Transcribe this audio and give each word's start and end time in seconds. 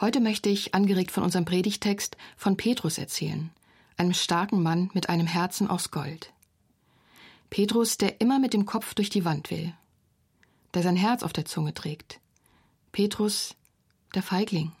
Heute 0.00 0.20
möchte 0.20 0.48
ich, 0.48 0.74
angeregt 0.74 1.10
von 1.10 1.22
unserem 1.22 1.44
Predigtext, 1.44 2.16
von 2.34 2.56
Petrus 2.56 2.96
erzählen, 2.96 3.50
einem 3.98 4.14
starken 4.14 4.62
Mann 4.62 4.90
mit 4.94 5.10
einem 5.10 5.26
Herzen 5.26 5.68
aus 5.68 5.90
Gold. 5.90 6.32
Petrus, 7.50 7.98
der 7.98 8.18
immer 8.20 8.38
mit 8.38 8.54
dem 8.54 8.64
Kopf 8.64 8.94
durch 8.94 9.10
die 9.10 9.26
Wand 9.26 9.50
will, 9.50 9.74
der 10.72 10.82
sein 10.82 10.96
Herz 10.96 11.22
auf 11.22 11.34
der 11.34 11.44
Zunge 11.44 11.74
trägt. 11.74 12.18
Petrus, 12.92 13.56
der 14.14 14.22
Feigling. 14.22 14.72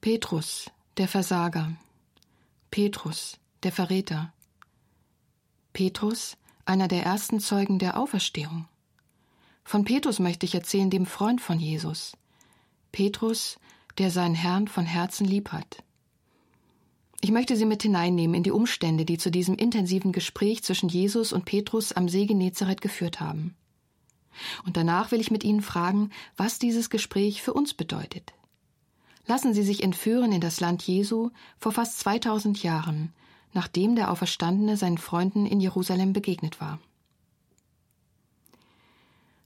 Petrus, 0.00 0.70
der 0.96 1.08
Versager. 1.08 1.72
Petrus, 2.70 3.38
der 3.64 3.72
Verräter. 3.72 4.32
Petrus, 5.74 6.38
einer 6.64 6.88
der 6.88 7.02
ersten 7.02 7.38
Zeugen 7.38 7.78
der 7.78 8.00
Auferstehung. 8.00 8.66
Von 9.62 9.84
Petrus 9.84 10.20
möchte 10.20 10.46
ich 10.46 10.54
erzählen, 10.54 10.88
dem 10.88 11.04
Freund 11.04 11.42
von 11.42 11.58
Jesus. 11.58 12.16
Petrus, 12.92 13.58
der 13.98 14.10
seinen 14.10 14.34
Herrn 14.34 14.68
von 14.68 14.84
Herzen 14.84 15.26
lieb 15.26 15.52
hat. 15.52 15.82
Ich 17.20 17.30
möchte 17.30 17.56
Sie 17.56 17.64
mit 17.64 17.82
hineinnehmen 17.82 18.34
in 18.34 18.42
die 18.42 18.50
Umstände, 18.50 19.04
die 19.04 19.18
zu 19.18 19.30
diesem 19.30 19.56
intensiven 19.56 20.12
Gespräch 20.12 20.62
zwischen 20.62 20.88
Jesus 20.88 21.32
und 21.32 21.44
Petrus 21.44 21.92
am 21.92 22.08
See 22.08 22.26
Genezareth 22.26 22.80
geführt 22.80 23.20
haben. 23.20 23.56
Und 24.64 24.76
danach 24.76 25.10
will 25.10 25.20
ich 25.20 25.30
mit 25.30 25.44
Ihnen 25.44 25.62
fragen, 25.62 26.10
was 26.36 26.58
dieses 26.58 26.90
Gespräch 26.90 27.42
für 27.42 27.54
uns 27.54 27.74
bedeutet. 27.74 28.34
Lassen 29.26 29.54
Sie 29.54 29.62
sich 29.62 29.82
entführen 29.82 30.30
in 30.30 30.40
das 30.40 30.60
Land 30.60 30.82
Jesu 30.82 31.30
vor 31.58 31.72
fast 31.72 31.98
2000 32.00 32.62
Jahren, 32.62 33.12
nachdem 33.54 33.96
der 33.96 34.10
Auferstandene 34.10 34.76
seinen 34.76 34.98
Freunden 34.98 35.46
in 35.46 35.60
Jerusalem 35.60 36.12
begegnet 36.12 36.60
war. 36.60 36.78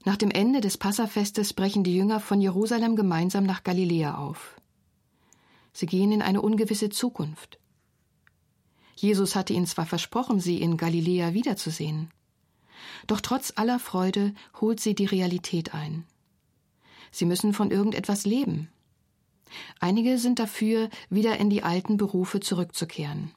Nach 0.03 0.17
dem 0.17 0.31
Ende 0.31 0.61
des 0.61 0.77
Passafestes 0.77 1.53
brechen 1.53 1.83
die 1.83 1.95
Jünger 1.95 2.19
von 2.19 2.41
Jerusalem 2.41 2.95
gemeinsam 2.95 3.45
nach 3.45 3.63
Galiläa 3.63 4.17
auf. 4.17 4.59
Sie 5.73 5.85
gehen 5.85 6.11
in 6.11 6.21
eine 6.21 6.41
ungewisse 6.41 6.89
Zukunft. 6.89 7.59
Jesus 8.95 9.35
hatte 9.35 9.53
ihnen 9.53 9.67
zwar 9.67 9.85
versprochen, 9.85 10.39
sie 10.39 10.61
in 10.61 10.77
Galiläa 10.77 11.33
wiederzusehen, 11.33 12.11
doch 13.07 13.21
trotz 13.21 13.53
aller 13.55 13.79
Freude 13.79 14.33
holt 14.59 14.79
sie 14.79 14.95
die 14.95 15.05
Realität 15.05 15.73
ein. 15.73 16.05
Sie 17.11 17.25
müssen 17.25 17.53
von 17.53 17.71
irgendetwas 17.71 18.25
leben. 18.25 18.69
Einige 19.79 20.17
sind 20.17 20.39
dafür, 20.39 20.89
wieder 21.09 21.37
in 21.37 21.49
die 21.49 21.63
alten 21.63 21.97
Berufe 21.97 22.39
zurückzukehren. 22.39 23.31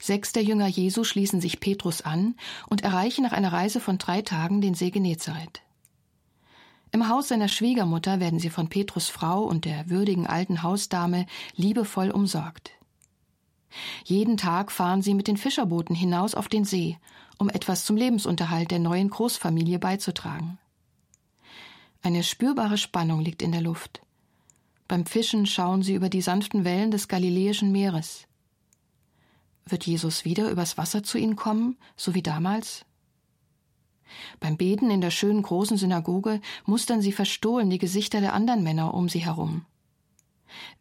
Sechs 0.00 0.32
der 0.32 0.42
Jünger 0.42 0.66
Jesu 0.66 1.04
schließen 1.04 1.40
sich 1.40 1.60
Petrus 1.60 2.02
an 2.02 2.34
und 2.68 2.82
erreichen 2.82 3.22
nach 3.22 3.32
einer 3.32 3.52
Reise 3.52 3.80
von 3.80 3.98
drei 3.98 4.22
Tagen 4.22 4.60
den 4.60 4.74
See 4.74 4.90
Genezareth. 4.90 5.62
Im 6.92 7.08
Haus 7.08 7.28
seiner 7.28 7.48
Schwiegermutter 7.48 8.20
werden 8.20 8.38
sie 8.38 8.50
von 8.50 8.68
Petrus 8.68 9.08
Frau 9.08 9.42
und 9.42 9.64
der 9.64 9.90
würdigen 9.90 10.26
alten 10.26 10.62
Hausdame 10.62 11.26
liebevoll 11.54 12.10
umsorgt. 12.10 12.70
Jeden 14.04 14.36
Tag 14.36 14.72
fahren 14.72 15.02
sie 15.02 15.14
mit 15.14 15.28
den 15.28 15.36
Fischerbooten 15.36 15.94
hinaus 15.94 16.34
auf 16.34 16.48
den 16.48 16.64
See, 16.64 16.98
um 17.38 17.50
etwas 17.50 17.84
zum 17.84 17.96
Lebensunterhalt 17.96 18.70
der 18.70 18.78
neuen 18.78 19.10
Großfamilie 19.10 19.78
beizutragen. 19.78 20.58
Eine 22.02 22.22
spürbare 22.22 22.78
Spannung 22.78 23.20
liegt 23.20 23.42
in 23.42 23.52
der 23.52 23.60
Luft. 23.60 24.00
Beim 24.88 25.04
Fischen 25.04 25.46
schauen 25.46 25.82
sie 25.82 25.94
über 25.94 26.08
die 26.08 26.22
sanften 26.22 26.64
Wellen 26.64 26.92
des 26.92 27.08
Galiläischen 27.08 27.72
Meeres. 27.72 28.26
Wird 29.68 29.84
Jesus 29.84 30.24
wieder 30.24 30.50
übers 30.50 30.78
Wasser 30.78 31.02
zu 31.02 31.18
ihnen 31.18 31.36
kommen, 31.36 31.76
so 31.96 32.14
wie 32.14 32.22
damals? 32.22 32.84
Beim 34.38 34.56
Beten 34.56 34.90
in 34.90 35.00
der 35.00 35.10
schönen 35.10 35.42
großen 35.42 35.76
Synagoge 35.76 36.40
mustern 36.64 37.02
sie 37.02 37.12
verstohlen 37.12 37.68
die 37.70 37.78
Gesichter 37.78 38.20
der 38.20 38.34
anderen 38.34 38.62
Männer 38.62 38.94
um 38.94 39.08
sie 39.08 39.18
herum. 39.18 39.66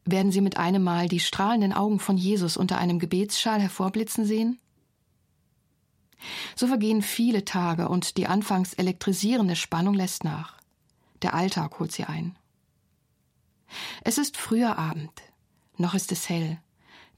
Werden 0.06 0.32
sie 0.32 0.42
mit 0.42 0.58
einem 0.58 0.84
Mal 0.84 1.08
die 1.08 1.20
strahlenden 1.20 1.74
Augen 1.74 2.00
von 2.00 2.18
Jesus 2.18 2.58
unter 2.58 2.78
einem 2.78 3.00
Gebetsschal 3.00 3.60
hervorblitzen 3.60 4.26
sehen? 4.26 4.60
So 6.56 6.68
vergehen 6.68 7.02
viele 7.02 7.44
Tage 7.44 7.90
und 7.90 8.18
die 8.18 8.28
anfangs 8.28 8.74
elektrisierende 8.74 9.56
Spannung 9.56 9.96
lässt 9.96 10.24
nach. 10.24 10.58
Der 11.24 11.34
Alltag 11.34 11.80
holt 11.80 11.92
sie 11.92 12.04
ein. 12.04 12.38
Es 14.04 14.20
ist 14.20 14.38
früher 14.38 14.78
Abend. 14.78 15.12
Noch 15.78 15.96
ist 15.96 16.12
es 16.12 16.30
hell. 16.30 16.60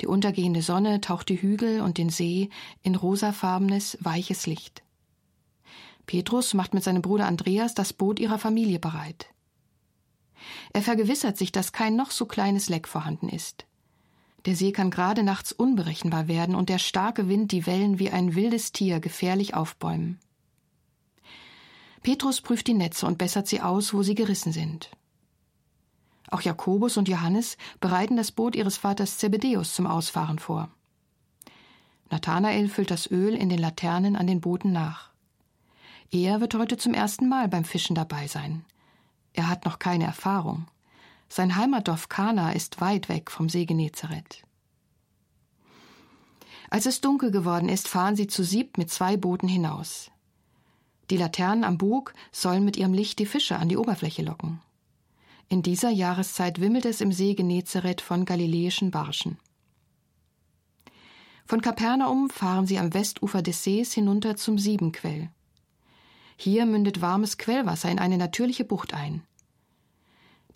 Die 0.02 0.08
untergehende 0.08 0.62
Sonne 0.62 1.02
taucht 1.02 1.30
die 1.30 1.42
Hügel 1.42 1.82
und 1.82 1.98
den 1.98 2.10
See 2.10 2.50
in 2.84 2.96
rosafarbenes, 2.96 3.98
weiches 4.02 4.46
Licht. 4.46 4.84
Petrus 6.06 6.54
macht 6.54 6.74
mit 6.74 6.84
seinem 6.84 7.02
Bruder 7.02 7.28
Andreas 7.28 7.74
das 7.74 7.94
Boot 7.94 8.20
ihrer 8.20 8.40
Familie 8.40 8.80
bereit. 8.80 9.28
Er 10.72 10.82
vergewissert 10.82 11.38
sich, 11.38 11.52
dass 11.52 11.72
kein 11.72 11.96
noch 11.96 12.12
so 12.12 12.26
kleines 12.26 12.70
Leck 12.70 12.88
vorhanden 12.88 13.30
ist. 13.30 13.66
Der 14.46 14.56
See 14.56 14.72
kann 14.72 14.92
gerade 14.92 15.24
nachts 15.24 15.52
unberechenbar 15.52 16.28
werden 16.28 16.56
und 16.56 16.70
der 16.70 16.80
starke 16.80 17.28
Wind 17.28 17.52
die 17.52 17.66
Wellen 17.66 18.00
wie 18.00 18.12
ein 18.12 18.36
wildes 18.36 18.72
Tier 18.72 19.00
gefährlich 19.00 19.56
aufbäumen. 19.56 20.20
Petrus 22.02 22.40
prüft 22.40 22.68
die 22.68 22.74
Netze 22.74 23.06
und 23.06 23.18
bessert 23.18 23.48
sie 23.48 23.60
aus, 23.60 23.94
wo 23.94 24.04
sie 24.04 24.16
gerissen 24.16 24.54
sind. 24.54 24.92
Auch 26.30 26.42
Jakobus 26.42 26.98
und 26.98 27.08
Johannes 27.08 27.58
bereiten 27.80 28.18
das 28.18 28.32
Boot 28.32 28.56
ihres 28.56 28.78
Vaters 28.78 29.18
Zebedäus 29.18 29.74
zum 29.74 29.88
Ausfahren 29.88 30.40
vor. 30.40 30.70
Nathanael 32.10 32.70
füllt 32.70 32.92
das 32.92 33.10
Öl 33.10 33.34
in 33.36 33.50
den 33.50 33.60
Laternen 33.60 34.16
an 34.16 34.28
den 34.28 34.42
Booten 34.42 34.72
nach. 34.72 35.12
Er 36.12 36.40
wird 36.40 36.56
heute 36.56 36.78
zum 36.78 36.94
ersten 36.94 37.28
Mal 37.28 37.48
beim 37.48 37.66
Fischen 37.66 37.96
dabei 37.96 38.28
sein. 38.28 38.64
Er 39.34 39.50
hat 39.50 39.66
noch 39.66 39.80
keine 39.80 40.06
Erfahrung. 40.06 40.68
Sein 41.30 41.58
Heimatdorf 41.58 42.08
Kana 42.08 42.52
ist 42.52 42.80
weit 42.80 43.10
weg 43.10 43.30
vom 43.30 43.50
See 43.50 43.66
Genezareth. 43.66 44.44
Als 46.70 46.86
es 46.86 47.02
dunkel 47.02 47.32
geworden 47.32 47.70
ist, 47.70 47.88
fahren 47.88 48.16
sie 48.16 48.28
zu 48.28 48.44
siebt 48.44 48.78
mit 48.78 48.90
zwei 48.90 49.18
Booten 49.18 49.48
hinaus. 49.48 50.12
Die 51.10 51.18
Laternen 51.18 51.64
am 51.64 51.78
Bug 51.78 52.14
sollen 52.32 52.66
mit 52.66 52.76
ihrem 52.76 52.94
Licht 52.94 53.20
die 53.20 53.26
Fische 53.26 53.58
an 53.58 53.70
die 53.70 53.78
Oberfläche 53.78 54.24
locken. 54.24 54.62
In 55.50 55.62
dieser 55.62 55.90
Jahreszeit 55.90 56.60
wimmelt 56.60 56.86
es 56.86 57.00
im 57.00 57.12
See 57.12 57.34
Genezareth 57.34 58.02
von 58.02 58.26
galiläischen 58.26 58.92
Barschen. 58.92 59.38
Von 61.46 61.62
Kapernaum 61.62 62.30
fahren 62.30 62.68
sie 62.68 62.78
am 62.78 62.94
Westufer 62.94 63.42
des 63.42 63.64
Sees 63.64 63.94
hinunter 63.94 64.36
zum 64.36 64.60
Siebenquell. 64.60 65.30
Hier 66.36 66.66
mündet 66.66 67.00
warmes 67.00 67.38
Quellwasser 67.38 67.90
in 67.90 68.00
eine 68.00 68.18
natürliche 68.18 68.66
Bucht 68.66 68.94
ein. 68.94 69.24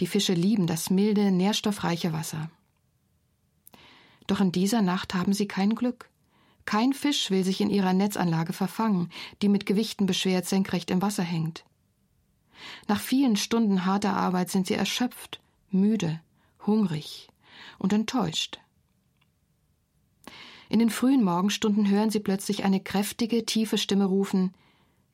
Die 0.02 0.08
Fische 0.08 0.34
lieben 0.34 0.68
das 0.68 0.90
milde, 0.90 1.32
nährstoffreiche 1.32 2.12
Wasser. 2.12 2.52
Doch 4.28 4.42
in 4.42 4.52
dieser 4.52 4.82
Nacht 4.82 5.14
haben 5.14 5.34
sie 5.34 5.48
kein 5.48 5.76
Glück. 5.76 6.10
Kein 6.66 6.92
Fisch 6.92 7.32
will 7.32 7.46
sich 7.46 7.62
in 7.62 7.70
ihrer 7.70 7.94
Netzanlage 7.94 8.52
verfangen, 8.52 9.10
die 9.42 9.50
mit 9.50 9.66
Gewichten 9.66 10.06
beschwert 10.06 10.46
senkrecht 10.46 10.92
im 10.92 11.02
Wasser 11.02 11.24
hängt. 11.24 11.64
Nach 12.88 13.00
vielen 13.00 13.36
Stunden 13.36 13.86
harter 13.86 14.16
Arbeit 14.16 14.50
sind 14.50 14.68
sie 14.68 14.74
erschöpft, 14.74 15.42
müde, 15.70 16.20
hungrig 16.66 17.30
und 17.78 17.94
enttäuscht. 17.94 18.60
In 20.70 20.80
den 20.80 20.90
frühen 20.90 21.24
Morgenstunden 21.24 21.90
hören 21.90 22.12
sie 22.12 22.20
plötzlich 22.22 22.64
eine 22.64 22.80
kräftige, 22.80 23.46
tiefe 23.46 23.78
Stimme 23.78 24.06
rufen 24.06 24.54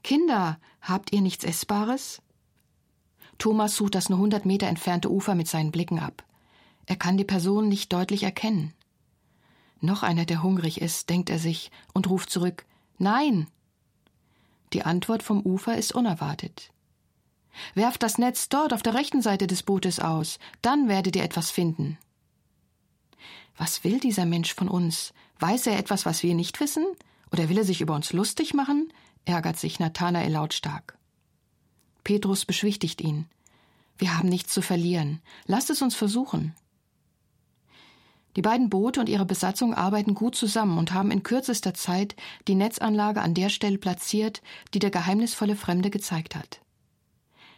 Kinder, 0.03 0.59
habt 0.81 1.11
ihr 1.11 1.21
nichts 1.21 1.43
Essbares? 1.43 2.21
Thomas 3.37 3.75
sucht 3.75 3.95
das 3.95 4.09
nur 4.09 4.19
hundert 4.19 4.45
Meter 4.45 4.67
entfernte 4.67 5.11
Ufer 5.11 5.35
mit 5.35 5.47
seinen 5.47 5.71
Blicken 5.71 5.99
ab. 5.99 6.23
Er 6.85 6.95
kann 6.95 7.17
die 7.17 7.23
Person 7.23 7.67
nicht 7.67 7.91
deutlich 7.91 8.23
erkennen. 8.23 8.73
Noch 9.81 10.03
einer, 10.03 10.25
der 10.25 10.43
hungrig 10.43 10.81
ist, 10.81 11.09
denkt 11.09 11.29
er 11.29 11.39
sich 11.39 11.71
und 11.93 12.09
ruft 12.09 12.29
zurück 12.29 12.65
Nein. 12.97 13.47
Die 14.73 14.83
Antwort 14.83 15.21
vom 15.21 15.41
Ufer 15.41 15.77
ist 15.77 15.93
unerwartet. 15.93 16.71
Werft 17.73 18.03
das 18.03 18.17
Netz 18.17 18.49
dort 18.49 18.73
auf 18.73 18.83
der 18.83 18.93
rechten 18.93 19.21
Seite 19.21 19.47
des 19.47 19.63
Bootes 19.63 19.99
aus, 19.99 20.39
dann 20.61 20.87
werdet 20.87 21.15
ihr 21.15 21.23
etwas 21.23 21.51
finden. 21.51 21.97
Was 23.57 23.83
will 23.83 23.99
dieser 23.99 24.25
Mensch 24.25 24.53
von 24.53 24.67
uns? 24.67 25.13
Weiß 25.39 25.67
er 25.67 25.77
etwas, 25.77 26.05
was 26.05 26.23
wir 26.23 26.35
nicht 26.35 26.59
wissen? 26.59 26.85
Oder 27.31 27.49
will 27.49 27.57
er 27.57 27.63
sich 27.63 27.81
über 27.81 27.95
uns 27.95 28.13
lustig 28.13 28.53
machen? 28.53 28.91
ärgert 29.25 29.57
sich 29.59 29.79
Nathanael 29.79 30.31
lautstark. 30.31 30.97
Petrus 32.03 32.45
beschwichtigt 32.45 33.01
ihn. 33.01 33.25
Wir 33.97 34.17
haben 34.17 34.29
nichts 34.29 34.53
zu 34.53 34.61
verlieren. 34.61 35.21
Lasst 35.45 35.69
es 35.69 35.81
uns 35.81 35.95
versuchen. 35.95 36.55
Die 38.37 38.43
beiden 38.43 38.69
Boote 38.69 38.99
und 38.99 39.09
ihre 39.09 39.25
Besatzung 39.25 39.73
arbeiten 39.73 40.13
gut 40.13 40.35
zusammen 40.35 40.77
und 40.77 40.93
haben 40.93 41.09
in 41.09 41.23
kürzester 41.23 41.73
Zeit 41.73 42.15
die 42.47 42.53
Netzanlage 42.53 43.21
an 43.21 43.33
der 43.33 43.49
Stelle 43.49 43.79
platziert, 43.79 44.43
die 44.75 44.79
der 44.79 44.91
geheimnisvolle 44.91 45.55
Fremde 45.55 45.89
gezeigt 45.89 46.35
hat. 46.35 46.61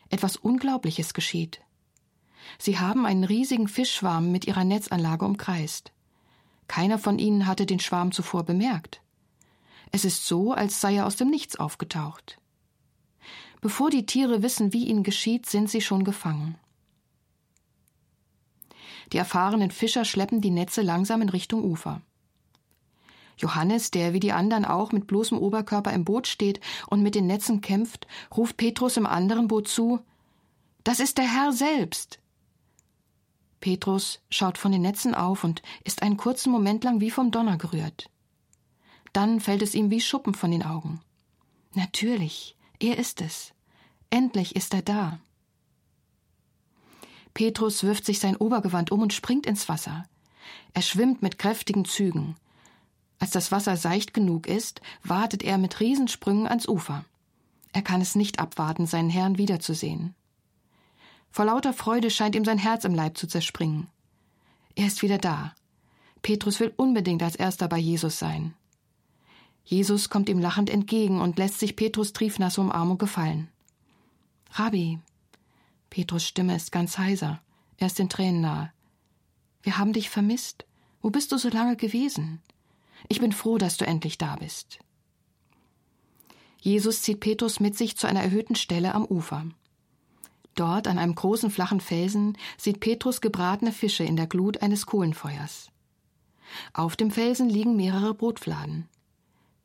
Etwas 0.09 0.35
Unglaubliches 0.38 1.13
geschieht. 1.13 1.61
Sie 2.57 2.79
haben 2.79 3.06
einen 3.06 3.23
riesigen 3.23 3.67
Fischschwarm 3.67 4.31
mit 4.31 4.45
ihrer 4.45 4.63
Netzanlage 4.63 5.25
umkreist. 5.25 5.91
Keiner 6.67 6.97
von 7.00 7.19
ihnen 7.19 7.47
hatte 7.47 7.65
den 7.65 7.79
Schwarm 7.79 8.11
zuvor 8.11 8.44
bemerkt. 8.44 9.01
Es 9.91 10.06
ist 10.06 10.25
so, 10.25 10.53
als 10.53 10.81
sei 10.81 10.95
er 10.95 11.06
aus 11.06 11.15
dem 11.15 11.29
Nichts 11.29 11.56
aufgetaucht. 11.57 12.39
Bevor 13.61 13.89
die 13.89 14.06
Tiere 14.06 14.41
wissen, 14.41 14.71
wie 14.73 14.85
ihnen 14.85 15.03
geschieht, 15.03 15.45
sind 15.45 15.69
sie 15.69 15.81
schon 15.81 16.03
gefangen. 16.03 16.57
Die 19.11 19.17
erfahrenen 19.17 19.71
Fischer 19.71 20.06
schleppen 20.06 20.41
die 20.41 20.51
Netze 20.51 20.81
langsam 20.81 21.21
in 21.21 21.29
Richtung 21.29 21.63
Ufer. 21.63 22.01
Johannes, 23.39 23.89
der 23.89 24.13
wie 24.13 24.19
die 24.19 24.33
anderen 24.33 24.65
auch 24.65 24.91
mit 24.91 25.07
bloßem 25.07 25.38
Oberkörper 25.38 25.94
im 25.94 26.06
Boot 26.06 26.27
steht 26.27 26.59
und 26.88 27.01
mit 27.01 27.15
den 27.15 27.25
Netzen 27.25 27.62
kämpft, 27.62 28.06
ruft 28.36 28.57
Petrus 28.57 28.97
im 28.97 29.06
anderen 29.06 29.47
Boot 29.47 29.68
zu 29.68 30.00
Das 30.83 31.00
ist 31.00 31.18
der 31.18 31.27
Herr 31.27 31.51
selbst. 31.51 32.19
Petrus 33.62 34.21
schaut 34.30 34.57
von 34.57 34.71
den 34.71 34.81
Netzen 34.81 35.15
auf 35.15 35.44
und 35.44 35.62
ist 35.83 36.01
einen 36.01 36.18
kurzen 36.18 36.51
Moment 36.51 36.83
lang 36.83 37.01
wie 37.01 37.12
vom 37.12 37.31
Donner 37.31 37.57
gerührt. 37.57 38.09
Dann 39.13 39.39
fällt 39.39 39.62
es 39.62 39.74
ihm 39.74 39.89
wie 39.89 40.01
Schuppen 40.01 40.33
von 40.33 40.51
den 40.51 40.63
Augen. 40.63 41.01
Natürlich, 41.74 42.56
er 42.80 42.97
ist 42.97 43.21
es. 43.21 43.53
Endlich 44.09 44.56
ist 44.56 44.74
er 44.74 44.81
da. 44.81 45.19
Petrus 47.33 47.83
wirft 47.83 48.06
sich 48.06 48.19
sein 48.19 48.35
Obergewand 48.35 48.92
um 48.92 49.01
und 49.01 49.13
springt 49.13 49.45
ins 49.45 49.69
Wasser. 49.69 50.06
Er 50.74 50.81
schwimmt 50.81 51.21
mit 51.21 51.38
kräftigen 51.38 51.85
Zügen. 51.85 52.35
Als 53.19 53.31
das 53.31 53.51
Wasser 53.51 53.77
seicht 53.77 54.13
genug 54.13 54.48
ist, 54.48 54.81
wartet 55.04 55.44
er 55.44 55.57
mit 55.57 55.80
Riesensprüngen 55.80 56.48
ans 56.48 56.68
Ufer. 56.68 57.04
Er 57.74 57.81
kann 57.81 58.01
es 58.01 58.16
nicht 58.16 58.39
abwarten, 58.39 58.88
seinen 58.88 59.10
Herrn 59.10 59.38
wiederzusehen. 59.38 60.16
Vor 61.30 61.45
lauter 61.45 61.74
Freude 61.74 62.10
scheint 62.10 62.36
ihm 62.36 62.45
sein 62.45 62.57
Herz 62.57 62.86
im 62.86 62.95
Leib 62.95 63.18
zu 63.18 63.27
zerspringen. 63.27 63.88
Er 64.75 64.88
ist 64.88 65.01
wieder 65.01 65.18
da. 65.18 65.54
Petrus 66.21 66.60
will 66.60 66.74
unbedingt 66.75 67.21
als 67.21 67.36
erster 67.36 67.68
bei 67.68 67.77
Jesus 67.77 68.18
sein. 68.18 68.54
Jesus 69.63 70.10
kommt 70.10 70.30
ihm 70.30 70.39
lachend 70.39 70.69
entgegen 70.69 71.21
und 71.21 71.38
lässt 71.38 71.60
sich 71.60 71.75
Petrus 71.75 72.13
triefnasse 72.13 72.60
Umarmung 72.62 72.98
gefallen. 72.98 73.50
Rabbi, 74.54 75.00
Petrus 75.89 76.25
Stimme 76.25 76.56
ist 76.56 76.71
ganz 76.71 76.98
heiser, 76.98 77.39
er 77.77 77.88
ist 77.88 78.00
den 78.00 78.10
Tränen 78.10 78.42
nahe. 78.42 78.71
Wir 79.62 79.77
haben 79.77 79.94
dich 79.94 80.10
vermisst. 80.10 80.66
Wo 81.01 81.10
bist 81.10 81.31
du 81.31 81.38
so 81.38 81.50
lange 81.50 81.75
gewesen? 81.75 82.42
Ich 83.07 83.19
bin 83.19 83.31
froh, 83.31 83.57
dass 83.57 83.78
du 83.78 83.86
endlich 83.86 84.18
da 84.18 84.36
bist. 84.36 84.80
Jesus 86.62 87.01
zieht 87.01 87.22
Petrus 87.22 87.60
mit 87.60 87.78
sich 87.78 87.98
zu 87.98 88.07
einer 88.07 88.22
erhöhten 88.22 88.56
Stelle 88.56 88.94
am 88.94 89.06
Ufer. 89.06 89.46
Dort, 90.56 90.88
an 90.88 90.98
einem 90.98 91.16
großen 91.16 91.51
flachen 91.51 91.80
Felsen, 91.80 92.38
sieht 92.57 92.81
Petrus 92.81 93.22
gebratene 93.22 93.72
Fische 93.72 94.04
in 94.04 94.18
der 94.18 94.28
Glut 94.28 94.62
eines 94.62 94.86
Kohlenfeuers. 94.86 95.72
Auf 96.74 96.98
dem 96.98 97.12
Felsen 97.12 97.50
liegen 97.50 97.78
mehrere 97.78 98.13
Brotfladen. 98.13 98.90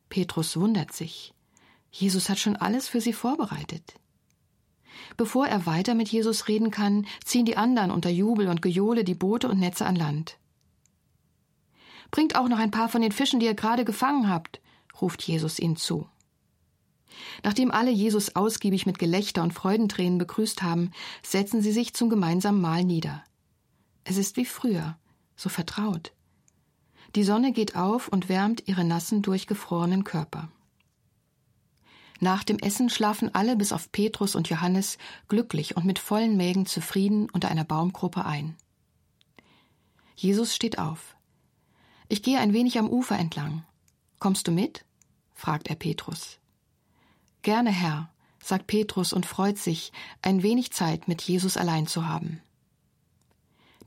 Petrus 0.07 0.55
wundert 0.57 0.93
sich. 0.93 1.33
Jesus 1.91 2.29
hat 2.29 2.39
schon 2.39 2.55
alles 2.55 2.87
für 2.87 3.01
sie 3.01 3.13
vorbereitet. 3.13 3.95
Bevor 5.17 5.47
er 5.47 5.65
weiter 5.65 5.95
mit 5.95 6.09
Jesus 6.09 6.47
reden 6.47 6.71
kann, 6.71 7.05
ziehen 7.23 7.45
die 7.45 7.57
anderen 7.57 7.91
unter 7.91 8.09
Jubel 8.09 8.47
und 8.47 8.61
Gejohle 8.61 9.03
die 9.03 9.15
Boote 9.15 9.49
und 9.49 9.59
Netze 9.59 9.85
an 9.85 9.95
Land. 9.95 10.37
Bringt 12.11 12.35
auch 12.35 12.47
noch 12.47 12.59
ein 12.59 12.71
paar 12.71 12.89
von 12.89 13.01
den 13.01 13.11
Fischen, 13.11 13.39
die 13.39 13.45
ihr 13.45 13.55
gerade 13.55 13.85
gefangen 13.85 14.29
habt, 14.29 14.61
ruft 15.01 15.23
Jesus 15.23 15.59
ihnen 15.59 15.75
zu. 15.75 16.07
Nachdem 17.43 17.71
alle 17.71 17.91
Jesus 17.91 18.35
ausgiebig 18.35 18.85
mit 18.85 18.99
Gelächter 18.99 19.43
und 19.43 19.53
Freudentränen 19.53 20.17
begrüßt 20.17 20.61
haben, 20.61 20.91
setzen 21.23 21.61
sie 21.61 21.71
sich 21.71 21.93
zum 21.93 22.09
gemeinsamen 22.09 22.61
Mahl 22.61 22.83
nieder. 22.83 23.23
Es 24.03 24.17
ist 24.17 24.37
wie 24.37 24.45
früher, 24.45 24.97
so 25.35 25.49
vertraut. 25.49 26.13
Die 27.15 27.23
Sonne 27.23 27.53
geht 27.53 27.75
auf 27.75 28.07
und 28.07 28.29
wärmt 28.29 28.67
ihre 28.67 28.83
nassen, 28.83 29.21
durchgefrorenen 29.21 30.03
Körper. 30.03 30.49
Nach 32.19 32.43
dem 32.43 32.59
Essen 32.59 32.89
schlafen 32.89 33.33
alle 33.33 33.55
bis 33.55 33.71
auf 33.71 33.91
Petrus 33.91 34.35
und 34.35 34.49
Johannes 34.49 34.97
glücklich 35.27 35.75
und 35.75 35.85
mit 35.85 35.99
vollen 35.99 36.37
Mägen 36.37 36.65
zufrieden 36.65 37.29
unter 37.29 37.49
einer 37.49 37.65
Baumgruppe 37.65 38.25
ein. 38.25 38.55
Jesus 40.15 40.55
steht 40.55 40.79
auf. 40.79 41.14
Ich 42.07 42.21
gehe 42.21 42.39
ein 42.39 42.53
wenig 42.53 42.77
am 42.77 42.89
Ufer 42.89 43.17
entlang. 43.17 43.63
Kommst 44.19 44.47
du 44.47 44.51
mit? 44.51 44.85
fragt 45.33 45.67
er 45.67 45.75
Petrus. 45.75 46.39
Gerne, 47.41 47.71
Herr, 47.71 48.09
sagt 48.41 48.67
Petrus 48.67 49.11
und 49.11 49.25
freut 49.25 49.57
sich, 49.57 49.91
ein 50.21 50.43
wenig 50.43 50.71
Zeit 50.71 51.07
mit 51.07 51.21
Jesus 51.21 51.57
allein 51.57 51.87
zu 51.87 52.07
haben. 52.07 52.41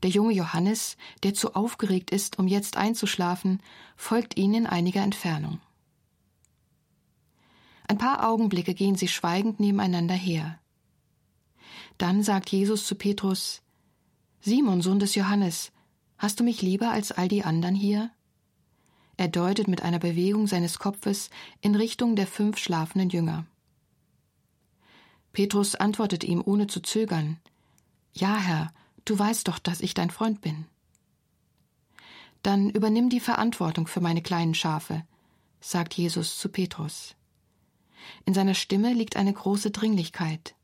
Der 0.03 0.09
junge 0.09 0.33
Johannes, 0.33 0.95
der 1.23 1.33
zu 1.33 1.55
aufgeregt 1.55 2.11
ist, 2.11 2.39
um 2.39 2.47
jetzt 2.47 2.77
einzuschlafen, 2.77 3.61
folgt 3.97 4.37
ihnen 4.37 4.53
in 4.53 4.67
einiger 4.67 5.01
Entfernung. 5.01 5.59
Ein 7.87 7.97
paar 7.97 8.29
Augenblicke 8.29 8.73
gehen 8.73 8.95
sie 8.95 9.07
schweigend 9.07 9.59
nebeneinander 9.59 10.13
her. 10.13 10.59
Dann 11.97 12.23
sagt 12.23 12.49
Jesus 12.51 12.85
zu 12.85 12.95
Petrus 12.95 13.61
Simon, 14.41 14.81
Sohn 14.81 14.99
des 14.99 15.15
Johannes, 15.15 15.71
hast 16.19 16.39
du 16.39 16.43
mich 16.43 16.61
lieber 16.61 16.91
als 16.91 17.11
all 17.11 17.27
die 17.27 17.43
anderen 17.43 17.73
hier? 17.73 18.11
Er 19.17 19.29
deutet 19.29 19.67
mit 19.67 19.81
einer 19.81 19.99
Bewegung 19.99 20.47
seines 20.47 20.77
Kopfes 20.77 21.29
in 21.61 21.75
Richtung 21.75 22.15
der 22.15 22.27
fünf 22.27 22.57
schlafenden 22.57 23.09
Jünger. 23.09 23.45
Petrus 25.33 25.75
antwortet 25.75 26.23
ihm 26.23 26.43
ohne 26.45 26.67
zu 26.67 26.81
zögern 26.81 27.39
Ja, 28.13 28.37
Herr, 28.37 28.73
du 29.05 29.17
weißt 29.17 29.47
doch, 29.47 29.59
dass 29.59 29.81
ich 29.81 29.93
dein 29.93 30.09
Freund 30.09 30.41
bin. 30.41 30.65
Dann 32.43 32.69
übernimm 32.69 33.09
die 33.09 33.19
Verantwortung 33.19 33.87
für 33.87 34.01
meine 34.01 34.21
kleinen 34.21 34.53
Schafe, 34.53 35.03
sagt 35.59 35.93
Jesus 35.93 36.37
zu 36.37 36.49
Petrus. 36.49 37.15
In 38.25 38.33
seiner 38.33 38.53
Stimme 38.53 38.93
liegt 38.93 39.17
eine 39.17 39.33
große 39.33 39.71
Dringlichkeit. 39.71 40.55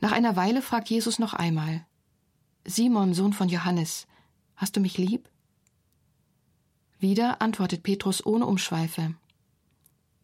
Nach 0.00 0.12
einer 0.12 0.36
Weile 0.36 0.62
fragt 0.62 0.88
Jesus 0.88 1.18
noch 1.18 1.34
einmal 1.34 1.86
Simon, 2.68 3.14
Sohn 3.14 3.32
von 3.32 3.48
Johannes, 3.48 4.08
hast 4.56 4.74
du 4.74 4.80
mich 4.80 4.98
lieb? 4.98 5.28
Wieder 6.98 7.40
antwortet 7.40 7.84
Petrus 7.84 8.26
ohne 8.26 8.44
Umschweife 8.44 9.14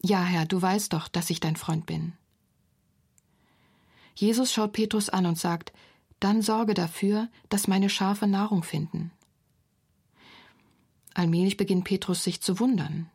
Ja, 0.02 0.24
Herr, 0.24 0.44
du 0.44 0.60
weißt 0.60 0.92
doch, 0.92 1.06
dass 1.06 1.30
ich 1.30 1.38
dein 1.38 1.54
Freund 1.54 1.86
bin. 1.86 2.14
Jesus 4.16 4.52
schaut 4.52 4.72
Petrus 4.72 5.08
an 5.08 5.26
und 5.26 5.38
sagt 5.38 5.72
Dann 6.18 6.42
sorge 6.42 6.74
dafür, 6.74 7.28
dass 7.48 7.68
meine 7.68 7.88
Schafe 7.88 8.26
Nahrung 8.26 8.64
finden. 8.64 9.12
Allmählich 11.14 11.56
beginnt 11.56 11.84
Petrus 11.84 12.24
sich 12.24 12.40
zu 12.40 12.58
wundern. 12.58 13.08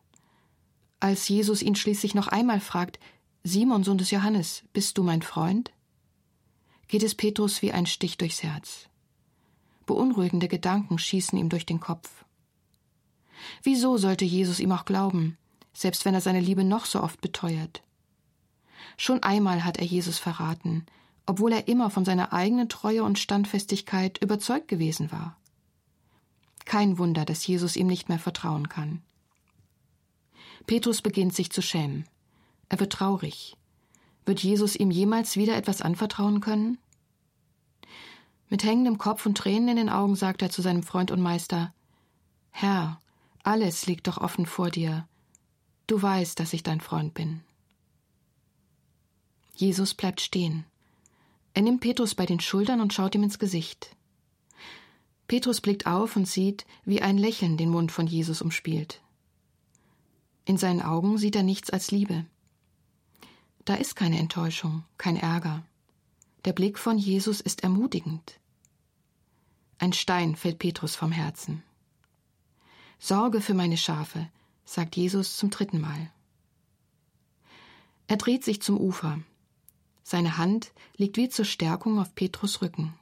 Als 1.00 1.28
Jesus 1.28 1.60
ihn 1.60 1.74
schließlich 1.74 2.14
noch 2.14 2.28
einmal 2.28 2.60
fragt, 2.60 2.98
Simon, 3.44 3.84
Sohn 3.84 3.98
des 3.98 4.10
Johannes, 4.10 4.64
bist 4.72 4.96
du 4.96 5.02
mein 5.02 5.20
Freund? 5.20 5.70
geht 6.88 7.02
es 7.02 7.14
Petrus 7.14 7.60
wie 7.60 7.72
ein 7.72 7.84
Stich 7.84 8.16
durchs 8.16 8.42
Herz. 8.42 8.88
Beunruhigende 9.88 10.48
Gedanken 10.48 10.98
schießen 10.98 11.38
ihm 11.38 11.48
durch 11.48 11.64
den 11.64 11.80
Kopf. 11.80 12.24
Wieso 13.62 13.96
sollte 13.96 14.26
Jesus 14.26 14.60
ihm 14.60 14.70
auch 14.70 14.84
glauben, 14.84 15.38
selbst 15.72 16.04
wenn 16.04 16.12
er 16.14 16.20
seine 16.20 16.40
Liebe 16.40 16.62
noch 16.62 16.84
so 16.84 17.02
oft 17.02 17.20
beteuert? 17.22 17.82
Schon 18.98 19.22
einmal 19.22 19.64
hat 19.64 19.78
er 19.78 19.86
Jesus 19.86 20.18
verraten, 20.18 20.84
obwohl 21.24 21.52
er 21.52 21.68
immer 21.68 21.88
von 21.88 22.04
seiner 22.04 22.34
eigenen 22.34 22.68
Treue 22.68 23.02
und 23.02 23.18
Standfestigkeit 23.18 24.18
überzeugt 24.22 24.68
gewesen 24.68 25.10
war. 25.10 25.38
Kein 26.66 26.98
Wunder, 26.98 27.24
dass 27.24 27.46
Jesus 27.46 27.74
ihm 27.74 27.86
nicht 27.86 28.10
mehr 28.10 28.18
vertrauen 28.18 28.68
kann. 28.68 29.02
Petrus 30.66 31.00
beginnt 31.00 31.34
sich 31.34 31.50
zu 31.50 31.62
schämen. 31.62 32.06
Er 32.68 32.78
wird 32.78 32.92
traurig. 32.92 33.56
Wird 34.26 34.40
Jesus 34.40 34.76
ihm 34.76 34.90
jemals 34.90 35.36
wieder 35.36 35.56
etwas 35.56 35.80
anvertrauen 35.80 36.42
können? 36.42 36.76
Mit 38.50 38.64
hängendem 38.64 38.98
Kopf 38.98 39.26
und 39.26 39.36
Tränen 39.36 39.68
in 39.68 39.76
den 39.76 39.88
Augen 39.90 40.16
sagt 40.16 40.42
er 40.42 40.50
zu 40.50 40.62
seinem 40.62 40.82
Freund 40.82 41.10
und 41.10 41.20
Meister 41.20 41.72
Herr, 42.50 43.00
alles 43.44 43.86
liegt 43.86 44.08
doch 44.08 44.18
offen 44.18 44.44
vor 44.44 44.70
dir. 44.70 45.06
Du 45.86 46.00
weißt, 46.00 46.40
dass 46.40 46.52
ich 46.52 46.62
dein 46.62 46.80
Freund 46.80 47.14
bin. 47.14 47.40
Jesus 49.54 49.94
bleibt 49.94 50.20
stehen. 50.20 50.64
Er 51.54 51.62
nimmt 51.62 51.80
Petrus 51.80 52.14
bei 52.14 52.26
den 52.26 52.40
Schultern 52.40 52.80
und 52.80 52.92
schaut 52.92 53.14
ihm 53.14 53.22
ins 53.22 53.38
Gesicht. 53.38 53.94
Petrus 55.28 55.60
blickt 55.60 55.86
auf 55.86 56.16
und 56.16 56.26
sieht, 56.26 56.66
wie 56.84 57.02
ein 57.02 57.18
Lächeln 57.18 57.56
den 57.56 57.68
Mund 57.68 57.92
von 57.92 58.06
Jesus 58.06 58.42
umspielt. 58.42 59.00
In 60.44 60.56
seinen 60.56 60.82
Augen 60.82 61.18
sieht 61.18 61.36
er 61.36 61.42
nichts 61.42 61.70
als 61.70 61.90
Liebe. 61.90 62.24
Da 63.64 63.74
ist 63.74 63.96
keine 63.96 64.18
Enttäuschung, 64.18 64.84
kein 64.96 65.16
Ärger. 65.16 65.62
Der 66.44 66.52
Blick 66.52 66.78
von 66.78 66.98
Jesus 66.98 67.40
ist 67.40 67.62
ermutigend. 67.62 68.38
Ein 69.78 69.92
Stein 69.92 70.36
fällt 70.36 70.58
Petrus 70.58 70.94
vom 70.96 71.12
Herzen. 71.12 71.62
Sorge 72.98 73.40
für 73.40 73.54
meine 73.54 73.76
Schafe, 73.76 74.28
sagt 74.64 74.96
Jesus 74.96 75.36
zum 75.36 75.50
dritten 75.50 75.80
Mal. 75.80 76.10
Er 78.06 78.16
dreht 78.16 78.44
sich 78.44 78.62
zum 78.62 78.78
Ufer. 78.78 79.20
Seine 80.02 80.38
Hand 80.38 80.72
liegt 80.96 81.16
wie 81.16 81.28
zur 81.28 81.44
Stärkung 81.44 81.98
auf 81.98 82.14
Petrus 82.14 82.62
Rücken. 82.62 82.94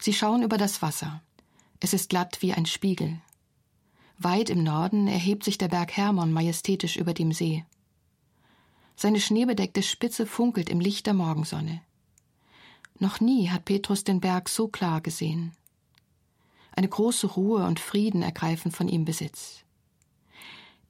Sie 0.00 0.12
schauen 0.12 0.42
über 0.42 0.58
das 0.58 0.80
Wasser. 0.82 1.22
Es 1.80 1.92
ist 1.92 2.10
glatt 2.10 2.38
wie 2.40 2.52
ein 2.52 2.66
Spiegel. 2.66 3.20
Weit 4.18 4.50
im 4.50 4.62
Norden 4.62 5.08
erhebt 5.08 5.44
sich 5.44 5.58
der 5.58 5.68
Berg 5.68 5.96
Hermon 5.96 6.32
majestätisch 6.32 6.96
über 6.96 7.14
dem 7.14 7.32
See. 7.32 7.64
Seine 9.00 9.20
schneebedeckte 9.20 9.84
Spitze 9.84 10.26
funkelt 10.26 10.68
im 10.68 10.80
Licht 10.80 11.06
der 11.06 11.14
Morgensonne. 11.14 11.82
Noch 12.98 13.20
nie 13.20 13.48
hat 13.48 13.64
Petrus 13.64 14.02
den 14.02 14.18
Berg 14.18 14.48
so 14.48 14.66
klar 14.66 15.00
gesehen. 15.00 15.52
Eine 16.72 16.88
große 16.88 17.28
Ruhe 17.28 17.64
und 17.64 17.78
Frieden 17.78 18.22
ergreifen 18.22 18.72
von 18.72 18.88
ihm 18.88 19.04
Besitz. 19.04 19.62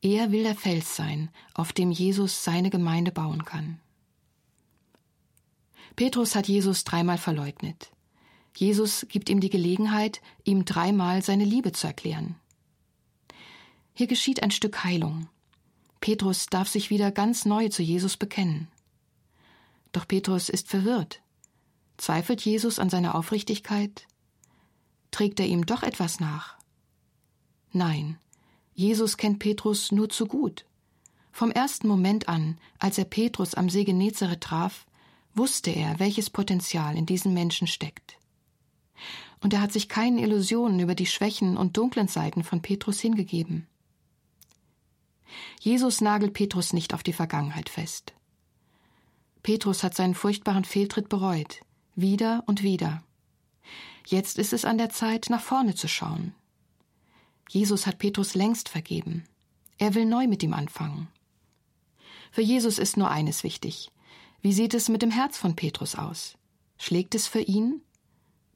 Er 0.01 0.33
will 0.33 0.43
der 0.43 0.55
Fels 0.55 0.97
sein, 0.97 1.29
auf 1.53 1.75
dem 1.75 1.91
Jesus 1.91 2.45
seine 2.45 2.71
Gemeinde 2.71 3.13
bauen 3.13 3.45
kann. 3.45 3.79
Petrus 5.95 6.35
hat 6.35 6.49
Jesus 6.49 6.85
dreimal 6.85 7.19
verleugnet. 7.19 7.91
Jesus 8.57 9.05
gibt 9.11 9.29
ihm 9.29 9.41
die 9.41 9.51
Gelegenheit, 9.51 10.23
ihm 10.45 10.65
dreimal 10.65 11.21
seine 11.21 11.45
Liebe 11.45 11.73
zu 11.73 11.87
erklären. 11.87 12.37
Hier 13.93 14.07
geschieht 14.07 14.43
ein 14.43 14.51
Stück 14.51 14.83
Heilung. 14.83 15.29
Petrus 16.01 16.47
darf 16.47 16.69
sich 16.69 16.91
wieder 16.91 17.11
ganz 17.11 17.45
neu 17.45 17.69
zu 17.69 17.83
Jesus 17.83 18.17
bekennen. 18.17 18.69
Doch 19.93 20.07
Petrus 20.07 20.49
ist 20.49 20.69
verwirrt. 20.69 21.23
Zweifelt 21.97 22.41
Jesus 22.41 22.79
an 22.79 22.91
seiner 22.91 23.15
Aufrichtigkeit? 23.15 24.07
Trägt 25.11 25.41
er 25.41 25.47
ihm 25.47 25.67
doch 25.67 25.83
etwas 25.83 26.21
nach? 26.21 26.57
Nein, 27.73 28.19
Jesus 28.75 29.17
kennt 29.17 29.41
Petrus 29.41 29.91
nur 29.91 30.09
zu 30.09 30.27
gut. 30.27 30.65
Vom 31.33 31.51
ersten 31.51 31.89
Moment 31.89 32.29
an, 32.29 32.59
als 32.79 32.99
er 32.99 33.05
Petrus 33.05 33.55
am 33.55 33.69
See 33.69 33.85
Genezareth 33.85 34.41
traf, 34.41 34.87
wusste 35.35 35.71
er, 35.71 35.99
welches 35.99 36.31
Potenzial 36.31 36.97
in 36.97 37.07
diesem 37.07 37.35
Menschen 37.35 37.67
steckt. 37.67 38.19
Und 39.41 39.53
er 39.53 39.61
hat 39.61 39.73
sich 39.73 39.89
keinen 39.89 40.19
Illusionen 40.19 40.81
über 40.81 40.95
die 40.95 41.07
Schwächen 41.07 41.57
und 41.57 41.77
dunklen 41.77 42.09
Seiten 42.09 42.43
von 42.43 42.61
Petrus 42.63 43.01
hingegeben. 43.01 43.67
Jesus 45.61 46.01
nagelt 46.01 46.33
Petrus 46.33 46.73
nicht 46.73 46.95
auf 46.95 47.03
die 47.03 47.13
Vergangenheit 47.13 47.69
fest. 47.69 48.15
Petrus 49.43 49.83
hat 49.83 49.95
seinen 49.95 50.15
furchtbaren 50.15 50.65
Fehltritt 50.65 51.09
bereut, 51.09 51.61
wieder 51.95 52.43
und 52.47 52.63
wieder. 52.63 53.03
Jetzt 54.07 54.39
ist 54.39 54.53
es 54.53 54.65
an 54.65 54.79
der 54.79 54.91
Zeit, 54.91 55.27
nach 55.29 55.43
vorne 55.43 55.75
zu 55.75 55.89
schauen. 55.89 56.35
Jesus 57.49 57.87
hat 57.87 57.99
Petrus 57.99 58.35
längst 58.35 58.69
vergeben. 58.69 59.25
Er 59.79 59.95
will 59.95 60.05
neu 60.05 60.27
mit 60.27 60.43
ihm 60.43 60.55
anfangen. 60.55 61.09
Für 62.31 62.43
Jesus 62.43 62.79
ist 62.79 62.97
nur 62.97 63.11
eines 63.11 63.43
wichtig. 63.43 63.91
Wie 64.41 64.53
sieht 64.53 64.75
es 64.75 64.89
mit 64.89 65.03
dem 65.03 65.11
Herz 65.11 65.37
von 65.39 65.57
Petrus 65.57 65.95
aus? 65.95 66.37
Schlägt 66.79 67.15
es 67.15 67.27
für 67.27 67.41
ihn? 67.41 67.83